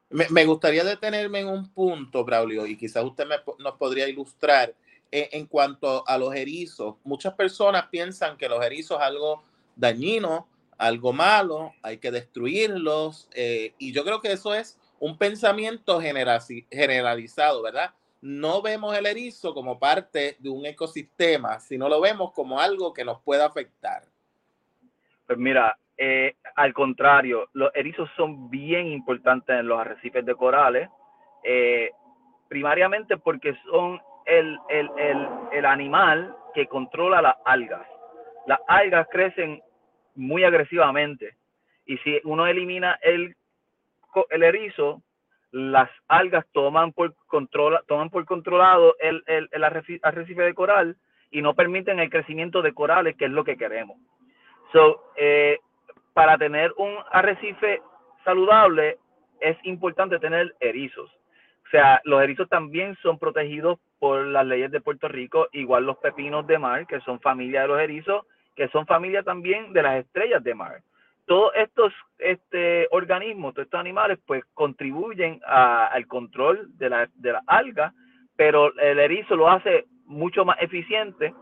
Me, 0.09 0.45
gustaría 0.45 0.83
detenerme 0.83 1.39
en 1.39 1.47
un 1.47 1.73
punto, 1.73 2.23
Braulio, 2.23 2.67
y 2.67 2.77
quizás 2.77 3.03
usted 3.03 3.25
nos 3.57 3.73
podría 3.73 4.07
ilustrar 4.07 4.71
en, 5.09 5.25
en, 5.31 5.47
cuanto 5.47 6.07
a 6.07 6.17
los 6.19 6.35
erizos. 6.35 6.97
Muchas 7.03 7.33
personas 7.33 7.87
piensan 7.87 8.37
que 8.37 8.47
los 8.47 8.63
erizos 8.63 8.99
es 8.99 9.03
algo 9.07 9.43
dañino 9.75 10.47
algo 10.77 11.13
malo, 11.13 11.73
hay 11.81 11.97
que 11.97 12.11
destruirlos. 12.11 13.29
Eh, 13.35 13.73
y 13.77 13.93
yo 13.93 14.03
creo 14.03 14.21
que 14.21 14.31
eso 14.31 14.53
es 14.53 14.79
un 14.99 15.17
pensamiento 15.17 15.99
generalizado, 16.01 17.61
¿verdad? 17.61 17.93
No 18.21 18.61
vemos 18.61 18.97
el 18.97 19.05
erizo 19.05 19.53
como 19.53 19.79
parte 19.79 20.37
de 20.39 20.49
un 20.49 20.65
ecosistema, 20.65 21.59
sino 21.59 21.89
lo 21.89 21.99
vemos 21.99 22.31
como 22.31 22.59
algo 22.59 22.93
que 22.93 23.03
nos 23.03 23.21
puede 23.21 23.43
afectar. 23.43 24.03
Pues 25.27 25.37
mira, 25.37 25.77
eh, 25.97 26.35
al 26.55 26.73
contrario, 26.73 27.49
los 27.53 27.73
erizos 27.75 28.09
son 28.15 28.49
bien 28.49 28.87
importantes 28.87 29.59
en 29.59 29.67
los 29.67 29.79
arrecifes 29.79 30.25
de 30.25 30.35
corales, 30.35 30.89
eh, 31.43 31.91
primariamente 32.47 33.17
porque 33.17 33.55
son 33.69 34.01
el, 34.25 34.57
el, 34.69 34.89
el, 34.97 35.27
el 35.51 35.65
animal 35.65 36.35
que 36.53 36.67
controla 36.67 37.21
las 37.21 37.35
algas. 37.45 37.85
Las 38.47 38.59
algas 38.67 39.07
crecen 39.09 39.61
muy 40.15 40.43
agresivamente 40.43 41.35
y 41.85 41.97
si 41.99 42.19
uno 42.23 42.47
elimina 42.47 42.97
el, 43.01 43.35
el 44.29 44.43
erizo, 44.43 45.01
las 45.51 45.89
algas 46.07 46.45
toman 46.51 46.93
por, 46.93 47.13
control, 47.27 47.79
toman 47.87 48.09
por 48.09 48.25
controlado 48.25 48.95
el, 48.99 49.23
el, 49.27 49.49
el 49.51 49.63
arrecife 49.63 50.41
de 50.41 50.53
coral 50.53 50.97
y 51.31 51.41
no 51.41 51.53
permiten 51.53 51.99
el 51.99 52.09
crecimiento 52.09 52.61
de 52.61 52.73
corales, 52.73 53.15
que 53.15 53.25
es 53.25 53.31
lo 53.31 53.43
que 53.43 53.57
queremos. 53.57 53.97
So, 54.71 55.11
eh, 55.15 55.59
para 56.13 56.37
tener 56.37 56.71
un 56.77 56.95
arrecife 57.11 57.81
saludable 58.23 58.97
es 59.39 59.57
importante 59.63 60.19
tener 60.19 60.55
erizos. 60.59 61.09
O 61.65 61.69
sea, 61.69 62.01
los 62.03 62.21
erizos 62.21 62.47
también 62.49 62.95
son 63.01 63.17
protegidos 63.17 63.79
por 63.99 64.25
las 64.25 64.45
leyes 64.45 64.71
de 64.71 64.81
Puerto 64.81 65.07
Rico, 65.07 65.47
igual 65.51 65.85
los 65.85 65.97
pepinos 65.97 66.45
de 66.47 66.59
mar, 66.59 66.85
que 66.87 66.99
son 67.01 67.19
familia 67.19 67.63
de 67.63 67.67
los 67.67 67.79
erizos, 67.79 68.25
que 68.55 68.67
son 68.69 68.85
familia 68.85 69.23
también 69.23 69.73
de 69.73 69.83
las 69.83 70.05
estrellas 70.05 70.43
de 70.43 70.55
mar. 70.55 70.81
Todos 71.25 71.51
estos 71.55 71.93
este, 72.17 72.87
organismos, 72.91 73.53
todos 73.53 73.65
estos 73.65 73.79
animales, 73.79 74.19
pues 74.25 74.43
contribuyen 74.53 75.39
al 75.45 76.05
control 76.07 76.67
de 76.77 76.89
la, 76.89 77.09
de 77.15 77.31
la 77.31 77.41
alga, 77.47 77.93
pero 78.35 78.77
el 78.77 78.99
erizo 78.99 79.35
lo 79.35 79.49
hace 79.49 79.85
mucho 80.05 80.43
más 80.43 80.61
eficiente 80.61 81.33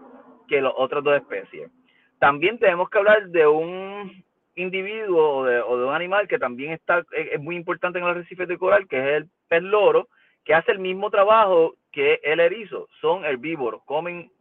que 0.47 0.61
las 0.61 0.73
otras 0.75 1.03
dos 1.03 1.15
especies. 1.15 1.71
También 2.19 2.59
tenemos 2.59 2.89
que 2.89 2.99
hablar 2.99 3.29
de 3.29 3.47
un 3.47 4.23
individuo 4.55 5.37
o 5.37 5.45
de, 5.45 5.63
un 5.63 5.93
animal 5.93 6.27
que 6.27 6.37
también 6.37 6.73
está 6.73 7.03
es 7.11 7.39
muy 7.41 7.55
importante 7.55 7.97
en 7.97 8.05
los 8.05 8.15
arrecifes 8.15 8.47
de 8.47 8.57
coral, 8.57 8.87
que 8.87 8.97
es 8.97 9.17
el 9.17 9.29
pez 9.47 9.63
loro, 9.63 10.07
que 10.43 10.53
hace 10.53 10.71
el 10.71 10.79
mismo 10.79 11.09
trabajo 11.09 11.75
que 11.91 12.19
el 12.23 12.39
erizo. 12.39 12.87
Son 12.99 13.25
herbívoros, 13.25 13.81
comen 13.85 14.31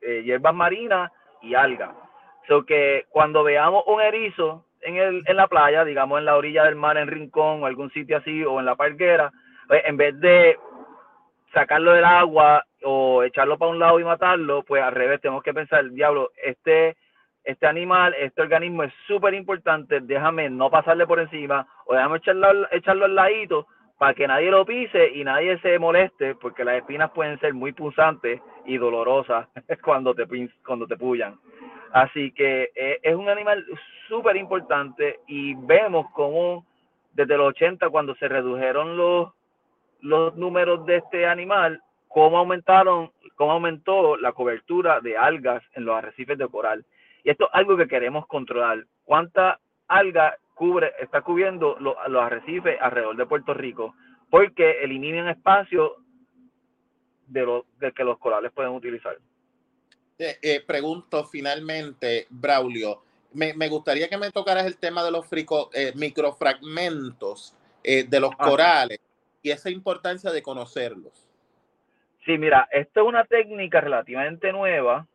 eh, 0.00 0.22
hierbas 0.24 0.54
marinas 0.54 1.10
y 1.42 1.54
algas. 1.54 1.90
So 2.48 2.64
que 2.64 3.06
cuando 3.10 3.44
veamos 3.44 3.84
un 3.86 4.00
erizo 4.00 4.64
en, 4.80 4.96
el, 4.96 5.22
en 5.26 5.36
la 5.36 5.46
playa, 5.46 5.84
digamos 5.84 6.18
en 6.18 6.24
la 6.24 6.36
orilla 6.36 6.64
del 6.64 6.76
mar, 6.76 6.96
en 6.96 7.08
Rincón 7.08 7.62
o 7.62 7.66
algún 7.66 7.90
sitio 7.90 8.16
así, 8.16 8.44
o 8.44 8.58
en 8.58 8.66
la 8.66 8.76
parguera, 8.76 9.30
pues, 9.68 9.82
en 9.84 9.96
vez 9.96 10.18
de 10.20 10.58
sacarlo 11.52 11.92
del 11.92 12.04
agua 12.04 12.64
o 12.82 13.22
echarlo 13.22 13.58
para 13.58 13.70
un 13.70 13.78
lado 13.78 14.00
y 14.00 14.04
matarlo, 14.04 14.62
pues 14.62 14.82
al 14.82 14.92
revés, 14.92 15.20
tenemos 15.20 15.42
que 15.42 15.54
pensar, 15.54 15.88
diablo, 15.90 16.30
este 16.42 16.96
este 17.42 17.66
animal, 17.66 18.14
este 18.18 18.42
organismo 18.42 18.82
es 18.82 18.92
súper 19.06 19.32
importante, 19.34 20.00
déjame 20.00 20.50
no 20.50 20.70
pasarle 20.70 21.06
por 21.06 21.20
encima 21.20 21.66
o 21.86 21.94
déjame 21.94 22.18
echarlo, 22.18 22.70
echarlo 22.70 23.06
al 23.06 23.14
ladito 23.14 23.66
para 24.00 24.14
que 24.14 24.26
nadie 24.26 24.50
lo 24.50 24.64
pise 24.64 25.10
y 25.10 25.22
nadie 25.24 25.58
se 25.58 25.78
moleste, 25.78 26.34
porque 26.36 26.64
las 26.64 26.76
espinas 26.76 27.10
pueden 27.10 27.38
ser 27.38 27.52
muy 27.52 27.72
punzantes 27.72 28.40
y 28.64 28.78
dolorosas 28.78 29.46
cuando 29.84 30.14
te, 30.14 30.26
cuando 30.64 30.86
te 30.86 30.96
pullan. 30.96 31.38
Así 31.92 32.32
que 32.32 32.70
eh, 32.74 32.98
es 33.02 33.14
un 33.14 33.28
animal 33.28 33.62
súper 34.08 34.38
importante 34.38 35.20
y 35.26 35.54
vemos 35.54 36.06
cómo 36.14 36.64
desde 37.12 37.36
los 37.36 37.48
80, 37.48 37.90
cuando 37.90 38.14
se 38.14 38.26
redujeron 38.26 38.96
los, 38.96 39.34
los 40.00 40.34
números 40.34 40.86
de 40.86 40.96
este 40.96 41.26
animal, 41.26 41.82
cómo 42.08 42.38
aumentaron, 42.38 43.10
cómo 43.36 43.52
aumentó 43.52 44.16
la 44.16 44.32
cobertura 44.32 45.00
de 45.02 45.18
algas 45.18 45.62
en 45.74 45.84
los 45.84 45.94
arrecifes 45.94 46.38
de 46.38 46.48
coral. 46.48 46.86
Y 47.22 47.28
esto 47.28 47.48
es 47.48 47.50
algo 47.52 47.76
que 47.76 47.86
queremos 47.86 48.26
controlar. 48.28 48.82
¿Cuánta 49.04 49.60
alga 49.88 50.38
cubre, 50.60 50.92
está 51.00 51.22
cubriendo 51.22 51.78
los, 51.80 51.96
arrecifes 52.22 52.76
alrededor 52.82 53.16
de 53.16 53.24
Puerto 53.24 53.54
Rico? 53.54 53.94
Porque 54.28 54.82
eliminan 54.82 55.28
espacio 55.28 55.96
de, 57.26 57.46
lo, 57.46 57.64
que 57.96 58.04
los 58.04 58.18
corales 58.18 58.52
pueden 58.52 58.72
utilizar. 58.72 59.16
Eh, 60.18 60.36
eh, 60.42 60.62
pregunto 60.66 61.24
finalmente, 61.24 62.26
Braulio, 62.28 63.02
me, 63.32 63.68
gustaría 63.70 64.10
que 64.10 64.18
me 64.18 64.30
tocaras 64.30 64.66
el 64.66 64.76
tema 64.76 65.02
de 65.02 65.10
los 65.10 65.26
frico, 65.26 65.70
eh, 65.72 65.92
microfragmentos 65.96 67.56
de 67.82 68.20
los 68.20 68.36
corales 68.36 69.00
y 69.40 69.50
esa 69.50 69.70
importancia 69.70 70.30
de 70.30 70.42
conocerlos. 70.42 71.26
Sí, 72.26 72.36
mira, 72.36 72.68
esto 72.70 73.00
es 73.00 73.06
una 73.06 73.24
técnica 73.24 73.80
relativamente 73.80 74.52
nueva 74.52 75.06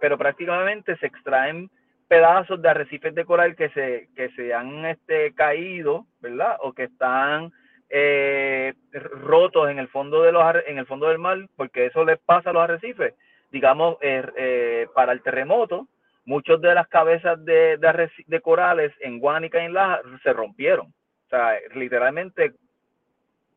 pero 0.00 0.18
prácticamente 0.18 0.96
se 0.96 1.06
extraen 1.06 1.70
pedazos 2.08 2.60
de 2.60 2.68
arrecifes 2.68 3.14
de 3.14 3.24
coral 3.24 3.54
que 3.54 3.68
se, 3.70 4.08
que 4.16 4.30
se 4.30 4.54
han 4.54 4.84
este, 4.86 5.34
caído, 5.34 6.06
¿verdad? 6.20 6.56
O 6.60 6.72
que 6.72 6.84
están 6.84 7.52
eh, 7.90 8.74
rotos 8.92 9.70
en 9.70 9.78
el 9.78 9.88
fondo 9.88 10.22
de 10.22 10.32
los 10.32 10.42
en 10.66 10.78
el 10.78 10.86
fondo 10.86 11.08
del 11.08 11.18
mar, 11.18 11.38
porque 11.56 11.86
eso 11.86 12.04
les 12.04 12.18
pasa 12.18 12.50
a 12.50 12.52
los 12.52 12.62
arrecifes. 12.62 13.14
Digamos, 13.50 13.96
eh, 14.00 14.86
para 14.94 15.12
el 15.12 15.22
terremoto, 15.22 15.88
muchas 16.24 16.60
de 16.60 16.74
las 16.74 16.88
cabezas 16.88 17.42
de, 17.44 17.78
de, 17.78 18.10
de 18.26 18.40
corales 18.40 18.92
en 19.00 19.18
Guanica 19.18 19.62
y 19.62 19.66
en 19.66 19.74
Laja 19.74 20.00
se 20.22 20.32
rompieron. 20.32 20.88
O 20.88 21.28
sea, 21.30 21.58
literalmente 21.74 22.52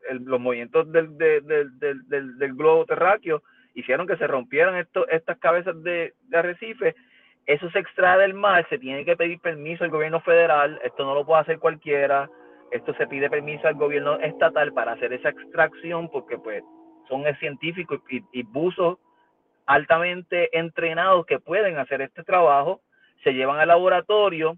los 0.09 0.39
movimientos 0.39 0.91
del, 0.91 1.17
del, 1.17 1.79
del, 1.79 2.37
del, 2.37 2.53
globo 2.53 2.85
terráqueo 2.85 3.43
hicieron 3.73 4.07
que 4.07 4.17
se 4.17 4.27
rompieran 4.27 4.85
estas 5.09 5.37
cabezas 5.39 5.81
de, 5.83 6.13
de 6.27 6.37
arrecife. 6.37 6.95
Eso 7.45 7.69
se 7.71 7.79
extrae 7.79 8.19
del 8.19 8.33
mar, 8.33 8.65
se 8.69 8.77
tiene 8.77 9.03
que 9.03 9.17
pedir 9.17 9.39
permiso 9.39 9.83
al 9.83 9.89
gobierno 9.89 10.21
federal, 10.21 10.79
esto 10.83 11.03
no 11.03 11.15
lo 11.15 11.25
puede 11.25 11.41
hacer 11.41 11.59
cualquiera, 11.59 12.29
esto 12.71 12.93
se 12.95 13.07
pide 13.07 13.29
permiso 13.29 13.67
al 13.67 13.75
gobierno 13.75 14.19
estatal 14.19 14.71
para 14.73 14.93
hacer 14.93 15.11
esa 15.13 15.29
extracción 15.29 16.09
porque 16.09 16.37
pues 16.37 16.63
son 17.09 17.23
científicos 17.39 17.99
y, 18.09 18.23
y 18.31 18.43
buzos 18.43 18.97
altamente 19.65 20.57
entrenados 20.57 21.25
que 21.25 21.39
pueden 21.39 21.77
hacer 21.77 22.01
este 22.01 22.23
trabajo, 22.23 22.81
se 23.23 23.33
llevan 23.33 23.59
al 23.59 23.67
laboratorio, 23.67 24.57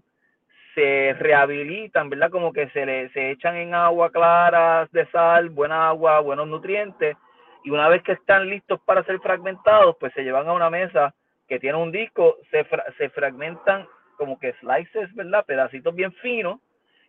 se 0.74 1.14
rehabilitan, 1.18 2.10
¿verdad? 2.10 2.30
Como 2.30 2.52
que 2.52 2.68
se, 2.70 2.84
le, 2.84 3.08
se 3.10 3.30
echan 3.30 3.56
en 3.56 3.74
agua 3.74 4.10
clara 4.10 4.88
de 4.92 5.06
sal, 5.06 5.50
buena 5.50 5.88
agua, 5.88 6.20
buenos 6.20 6.48
nutrientes, 6.48 7.16
y 7.62 7.70
una 7.70 7.88
vez 7.88 8.02
que 8.02 8.12
están 8.12 8.48
listos 8.48 8.80
para 8.84 9.04
ser 9.04 9.20
fragmentados, 9.20 9.96
pues 9.98 10.12
se 10.14 10.22
llevan 10.22 10.48
a 10.48 10.52
una 10.52 10.70
mesa 10.70 11.14
que 11.48 11.58
tiene 11.58 11.78
un 11.78 11.92
disco, 11.92 12.36
se, 12.50 12.66
se 12.98 13.10
fragmentan 13.10 13.86
como 14.16 14.38
que 14.38 14.54
slices, 14.60 15.12
¿verdad? 15.14 15.44
Pedacitos 15.44 15.94
bien 15.94 16.12
finos, 16.14 16.60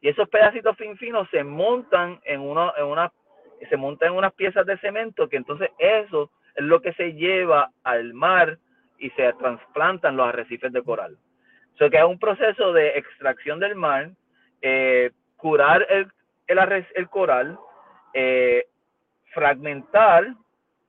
y 0.01 0.09
esos 0.09 0.29
pedacitos 0.29 0.77
fin 0.77 0.97
finos 0.97 1.27
se 1.31 1.43
montan 1.43 2.19
en 2.25 2.41
una, 2.41 2.73
en 2.77 2.85
una, 2.85 3.11
se 3.69 3.77
montan 3.77 4.09
en 4.09 4.15
unas 4.15 4.33
piezas 4.33 4.65
de 4.65 4.77
cemento, 4.77 5.27
que 5.29 5.37
entonces 5.37 5.69
eso 5.79 6.29
es 6.55 6.63
lo 6.63 6.81
que 6.81 6.93
se 6.93 7.13
lleva 7.13 7.71
al 7.83 8.13
mar 8.13 8.57
y 8.99 9.09
se 9.11 9.33
trasplantan 9.33 10.15
los 10.15 10.27
arrecifes 10.27 10.71
de 10.71 10.83
coral. 10.83 11.17
O 11.73 11.77
sea 11.77 11.89
que 11.89 11.97
es 11.97 12.03
un 12.03 12.19
proceso 12.19 12.71
de 12.71 12.97
extracción 12.97 13.59
del 13.59 13.75
mar, 13.75 14.11
eh, 14.61 15.11
curar 15.37 15.85
el, 15.89 16.07
el, 16.47 16.85
el 16.93 17.09
coral, 17.09 17.57
eh, 18.13 18.65
fragmentar 19.33 20.35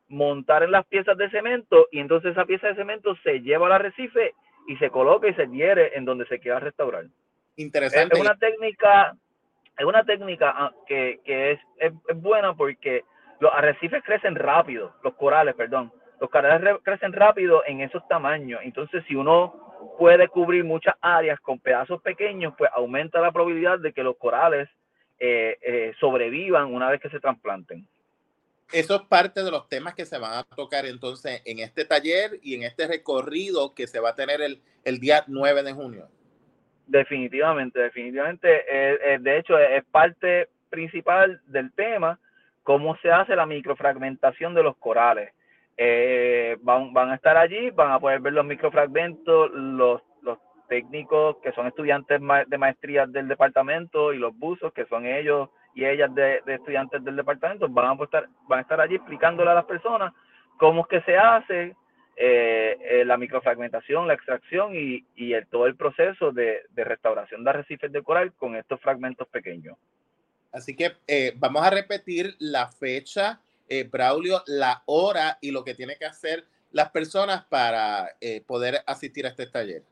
montar 0.09 0.62
en 0.62 0.71
las 0.71 0.87
piezas 0.87 1.16
de 1.16 1.31
cemento 1.31 1.88
y 1.90 2.01
entonces 2.01 2.33
esa 2.33 2.45
pieza 2.45 2.69
de 2.69 2.77
cemento 2.77 3.16
se 3.23 3.40
lleva 3.40 3.66
al 3.66 3.73
arrecife 3.73 4.35
y 4.69 4.77
se 4.77 4.90
coloca 4.90 5.29
y 5.29 5.35
se 5.35 5.49
hiere 5.49 5.97
en 5.97 6.05
donde 6.05 6.27
se 6.27 6.38
quiera 6.38 6.61
restaurar. 6.61 7.07
Interesante. 7.57 8.14
Es 8.14 8.21
una 8.21 8.37
técnica, 8.37 9.16
es 9.79 9.85
una 9.85 10.05
técnica 10.05 10.53
ah, 10.57 10.73
que, 10.87 11.21
que 11.25 11.53
es, 11.53 11.61
es, 11.79 11.92
buena 12.16 12.55
porque 12.55 13.05
los 13.40 13.53
arrecifes 13.53 14.03
crecen 14.05 14.35
rápido, 14.35 14.95
los 15.03 15.14
corales, 15.14 15.55
perdón, 15.55 15.92
los 16.21 16.31
corales 16.31 16.79
crecen 16.83 17.12
rápido 17.12 17.62
en 17.66 17.81
esos 17.81 18.07
tamaños. 18.09 18.61
Entonces, 18.62 19.05
si 19.07 19.14
uno 19.14 19.95
puede 19.99 20.29
cubrir 20.29 20.64
muchas 20.64 20.95
áreas 21.01 21.38
con 21.40 21.59
pedazos 21.59 22.01
pequeños, 22.03 22.55
pues 22.57 22.71
aumenta 22.75 23.21
la 23.21 23.33
probabilidad 23.33 23.79
de 23.79 23.92
que 23.92 24.03
los 24.03 24.16
corales 24.16 24.69
eh, 25.19 25.57
eh, 25.62 25.95
sobrevivan 26.01 26.73
una 26.73 26.90
vez 26.90 27.01
que 27.01 27.11
se 27.11 27.21
trasplanten 27.21 27.87
eso 28.72 28.96
es 28.96 29.02
parte 29.02 29.42
de 29.42 29.50
los 29.50 29.68
temas 29.68 29.94
que 29.94 30.07
se 30.07 30.18
van 30.18 30.33
a 30.33 30.44
tocar 30.44 30.87
entonces 30.87 31.42
en 31.44 31.61
este 31.61 31.85
taller 31.85 32.38
y 32.42 32.55
en 32.55 32.64
este 32.64 32.87
recorrido 32.87 33.74
que 33.74 33.87
se 33.87 34.00
va 34.00 34.11
a 34.11 34.14
tener 34.14 34.40
el, 34.40 34.61
el 34.85 34.98
día 34.98 35.24
9 35.26 35.62
de 35.62 35.72
junio. 35.72 36.09
Definitivamente, 36.87 37.81
definitivamente. 37.81 38.48
Eh, 38.48 38.98
eh, 39.05 39.18
de 39.20 39.38
hecho, 39.38 39.59
es 39.59 39.85
parte 39.87 40.48
principal 40.70 41.40
del 41.46 41.72
tema, 41.72 42.18
cómo 42.62 42.96
se 42.98 43.11
hace 43.11 43.35
la 43.37 43.46
microfragmentación 43.46 44.55
de 44.55 44.62
los 44.62 44.76
corales. 44.76 45.33
Eh, 45.76 46.57
van, 46.62 46.92
van 46.92 47.11
a 47.11 47.16
estar 47.16 47.37
allí, 47.37 47.70
van 47.70 47.92
a 47.92 48.00
poder 48.00 48.20
ver 48.20 48.33
los 48.33 48.46
microfragmentos, 48.46 49.50
los, 49.52 50.02
los 50.22 50.38
técnicos 50.68 51.37
que 51.42 51.52
son 51.52 51.66
estudiantes 51.66 52.20
de 52.46 52.59
maestría 52.59 53.07
del 53.07 53.29
departamento 53.29 54.12
y 54.12 54.18
los 54.18 54.37
buzos 54.37 54.72
que 54.72 54.87
son 54.87 55.07
ellos 55.07 55.50
y 55.77 55.85
ellas 55.85 56.12
de, 56.15 56.43
estudiantes 56.47 57.05
del 57.05 57.17
departamento 57.17 57.69
van 57.69 58.01
a 58.01 58.03
estar 58.03 58.27
van 58.49 58.61
a 58.61 58.62
estar 58.62 58.81
allí 58.81 58.95
explicándole 58.95 59.51
a 59.51 59.55
las 59.55 59.67
personas 59.67 60.12
cómo 60.57 60.81
es 60.81 60.87
que 60.89 61.03
se 61.03 61.19
hace 61.19 61.77
eh, 62.17 62.79
eh, 62.81 63.05
la 63.05 63.19
microfragmentación, 63.19 64.09
la 64.09 64.15
extracción 64.15 64.75
y, 64.75 65.05
y 65.15 65.35
el, 65.35 65.47
todo 65.49 65.67
el 65.67 65.77
proceso 65.77 66.33
de, 66.33 66.62
de, 66.71 66.85
restauración 66.85 67.45
de 67.45 67.51
arrecifes 67.51 67.93
de 67.93 68.03
coral 68.03 68.33
con 68.33 68.57
estos 68.57 68.81
fragmentos 68.81 69.29
pequeños. 69.29 69.77
Así 70.51 70.75
que 70.75 70.93
eh, 71.07 71.35
vamos 71.37 71.62
a 71.62 71.69
repetir 71.69 72.35
la 72.39 72.69
fecha, 72.69 73.41
Braulio, 73.93 74.43
la 74.47 74.83
hora 74.87 75.37
y 75.43 75.51
lo 75.51 75.62
que 75.62 75.75
tiene 75.75 75.97
que 75.99 76.07
hacer 76.07 76.45
las 76.73 76.89
personas 76.91 77.45
para 77.45 78.09
poder 78.47 78.77
asistir 78.87 79.27
a 79.27 79.31
este 79.31 79.49
taller. 79.49 79.83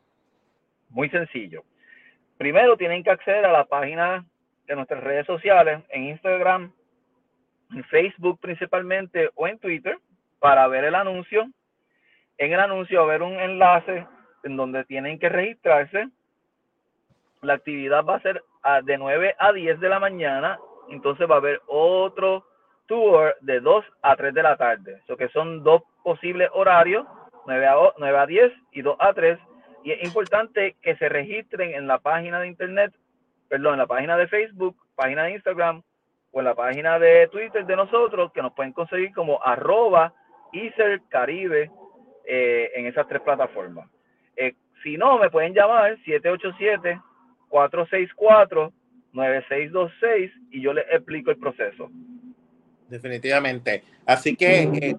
Muy 0.89 1.11
sencillo. 1.11 1.63
Primero 2.39 2.79
tienen 2.79 3.03
que 3.03 3.11
acceder 3.11 3.45
a 3.45 3.53
la 3.53 3.67
página 3.67 4.25
de 4.67 4.77
nuestras 4.77 5.03
redes 5.03 5.27
sociales, 5.27 5.83
en 5.91 6.05
Instagram, 6.05 6.73
en 7.71 7.85
Facebook 7.85 8.39
principalmente 8.41 9.31
o 9.35 9.47
en 9.47 9.59
Twitter, 9.59 9.99
para 10.39 10.67
ver 10.69 10.85
el 10.85 10.95
anuncio 10.95 11.49
en 12.39 12.53
el 12.53 12.61
anuncio 12.61 12.99
va 12.99 13.05
a 13.05 13.09
haber 13.09 13.23
un 13.23 13.39
enlace 13.39 14.07
en 14.43 14.57
donde 14.57 14.85
tienen 14.85 15.19
que 15.19 15.29
registrarse. 15.29 16.09
La 17.43 17.55
actividad 17.55 18.05
va 18.05 18.17
a 18.17 18.21
ser 18.21 18.43
de 18.83 18.99
9 18.99 19.37
a 19.39 19.53
10 19.53 19.81
de 19.81 19.89
la 19.89 20.01
mañana. 20.01 20.59
Entonces 20.91 21.31
va 21.31 21.37
a 21.37 21.39
haber 21.39 21.61
otro 21.67 22.45
tour 22.87 23.37
de 23.41 23.61
2 23.61 23.85
a 24.03 24.17
3 24.17 24.35
de 24.35 24.43
la 24.43 24.57
tarde. 24.57 25.01
Eso 25.05 25.17
que 25.17 25.29
son 25.29 25.63
dos 25.63 25.83
posibles 26.03 26.51
horarios, 26.53 27.07
9 27.47 27.67
a, 27.67 27.77
9 27.99 28.19
a 28.19 28.27
10 28.27 28.53
y 28.73 28.83
2 28.83 28.97
a 28.99 29.13
3. 29.15 29.39
Y 29.85 29.93
es 29.93 30.03
importante 30.03 30.77
que 30.83 30.97
se 30.97 31.09
registren 31.09 31.75
en 31.75 31.87
la 31.87 31.99
página 31.99 32.41
de 32.41 32.49
internet, 32.49 32.93
perdón, 33.49 33.75
en 33.75 33.81
la 33.81 33.87
página 33.87 34.17
de 34.17 34.29
Facebook, 34.29 34.77
página 34.95 35.25
de 35.25 35.33
Instagram 35.33 35.83
o 36.33 36.41
en 36.41 36.45
la 36.45 36.55
página 36.55 36.99
de 36.99 37.29
Twitter 37.29 37.65
de 37.65 37.77
nosotros, 37.77 38.33
que 38.33 38.43
nos 38.43 38.53
pueden 38.55 38.73
conseguir 38.73 39.13
como 39.13 39.43
arroba 39.43 40.13
Caribe 41.09 41.71
eh, 42.25 42.71
en 42.75 42.87
esas 42.87 43.07
tres 43.09 43.23
plataformas. 43.23 43.89
Eh, 44.37 44.55
si 44.83 44.97
no, 44.97 45.19
me 45.19 45.31
pueden 45.31 45.55
llamar 45.55 45.97
787-464-9626 47.51 50.33
y 50.51 50.61
yo 50.61 50.73
les 50.73 50.85
explico 50.91 51.31
el 51.31 51.39
proceso. 51.39 51.91
Definitivamente. 52.89 53.85
Así 54.07 54.37
que, 54.37 54.63
eh, 54.63 54.97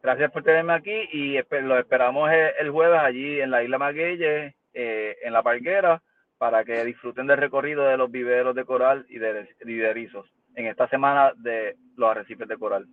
Gracias 0.03 0.29
por 0.31 0.43
tenerme 0.43 0.73
aquí 0.73 1.07
y 1.13 1.37
lo 1.61 1.79
esperamos 1.79 2.29
el 2.59 2.71
jueves 2.71 2.99
allí 2.99 3.39
en 3.39 3.51
la 3.51 3.63
isla 3.63 3.77
Maguelle, 3.77 4.53
eh, 4.73 5.17
en 5.23 5.33
la 5.33 5.43
Parguera, 5.43 6.01
para 6.37 6.63
que 6.63 6.83
disfruten 6.83 7.27
del 7.27 7.37
recorrido 7.37 7.83
de 7.83 7.97
los 7.97 8.09
viveros 8.09 8.55
de 8.55 8.65
coral 8.65 9.05
y 9.09 9.19
de, 9.19 9.47
erizos 9.59 10.27
en 10.55 10.67
esta 10.67 10.87
semana 10.89 11.33
de 11.37 11.77
los 11.95 12.09
arrecifes 12.09 12.47
de 12.47 12.57
coral. 12.57 12.87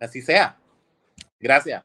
Así 0.00 0.20
sea. 0.20 0.56
Gracias. 1.40 1.84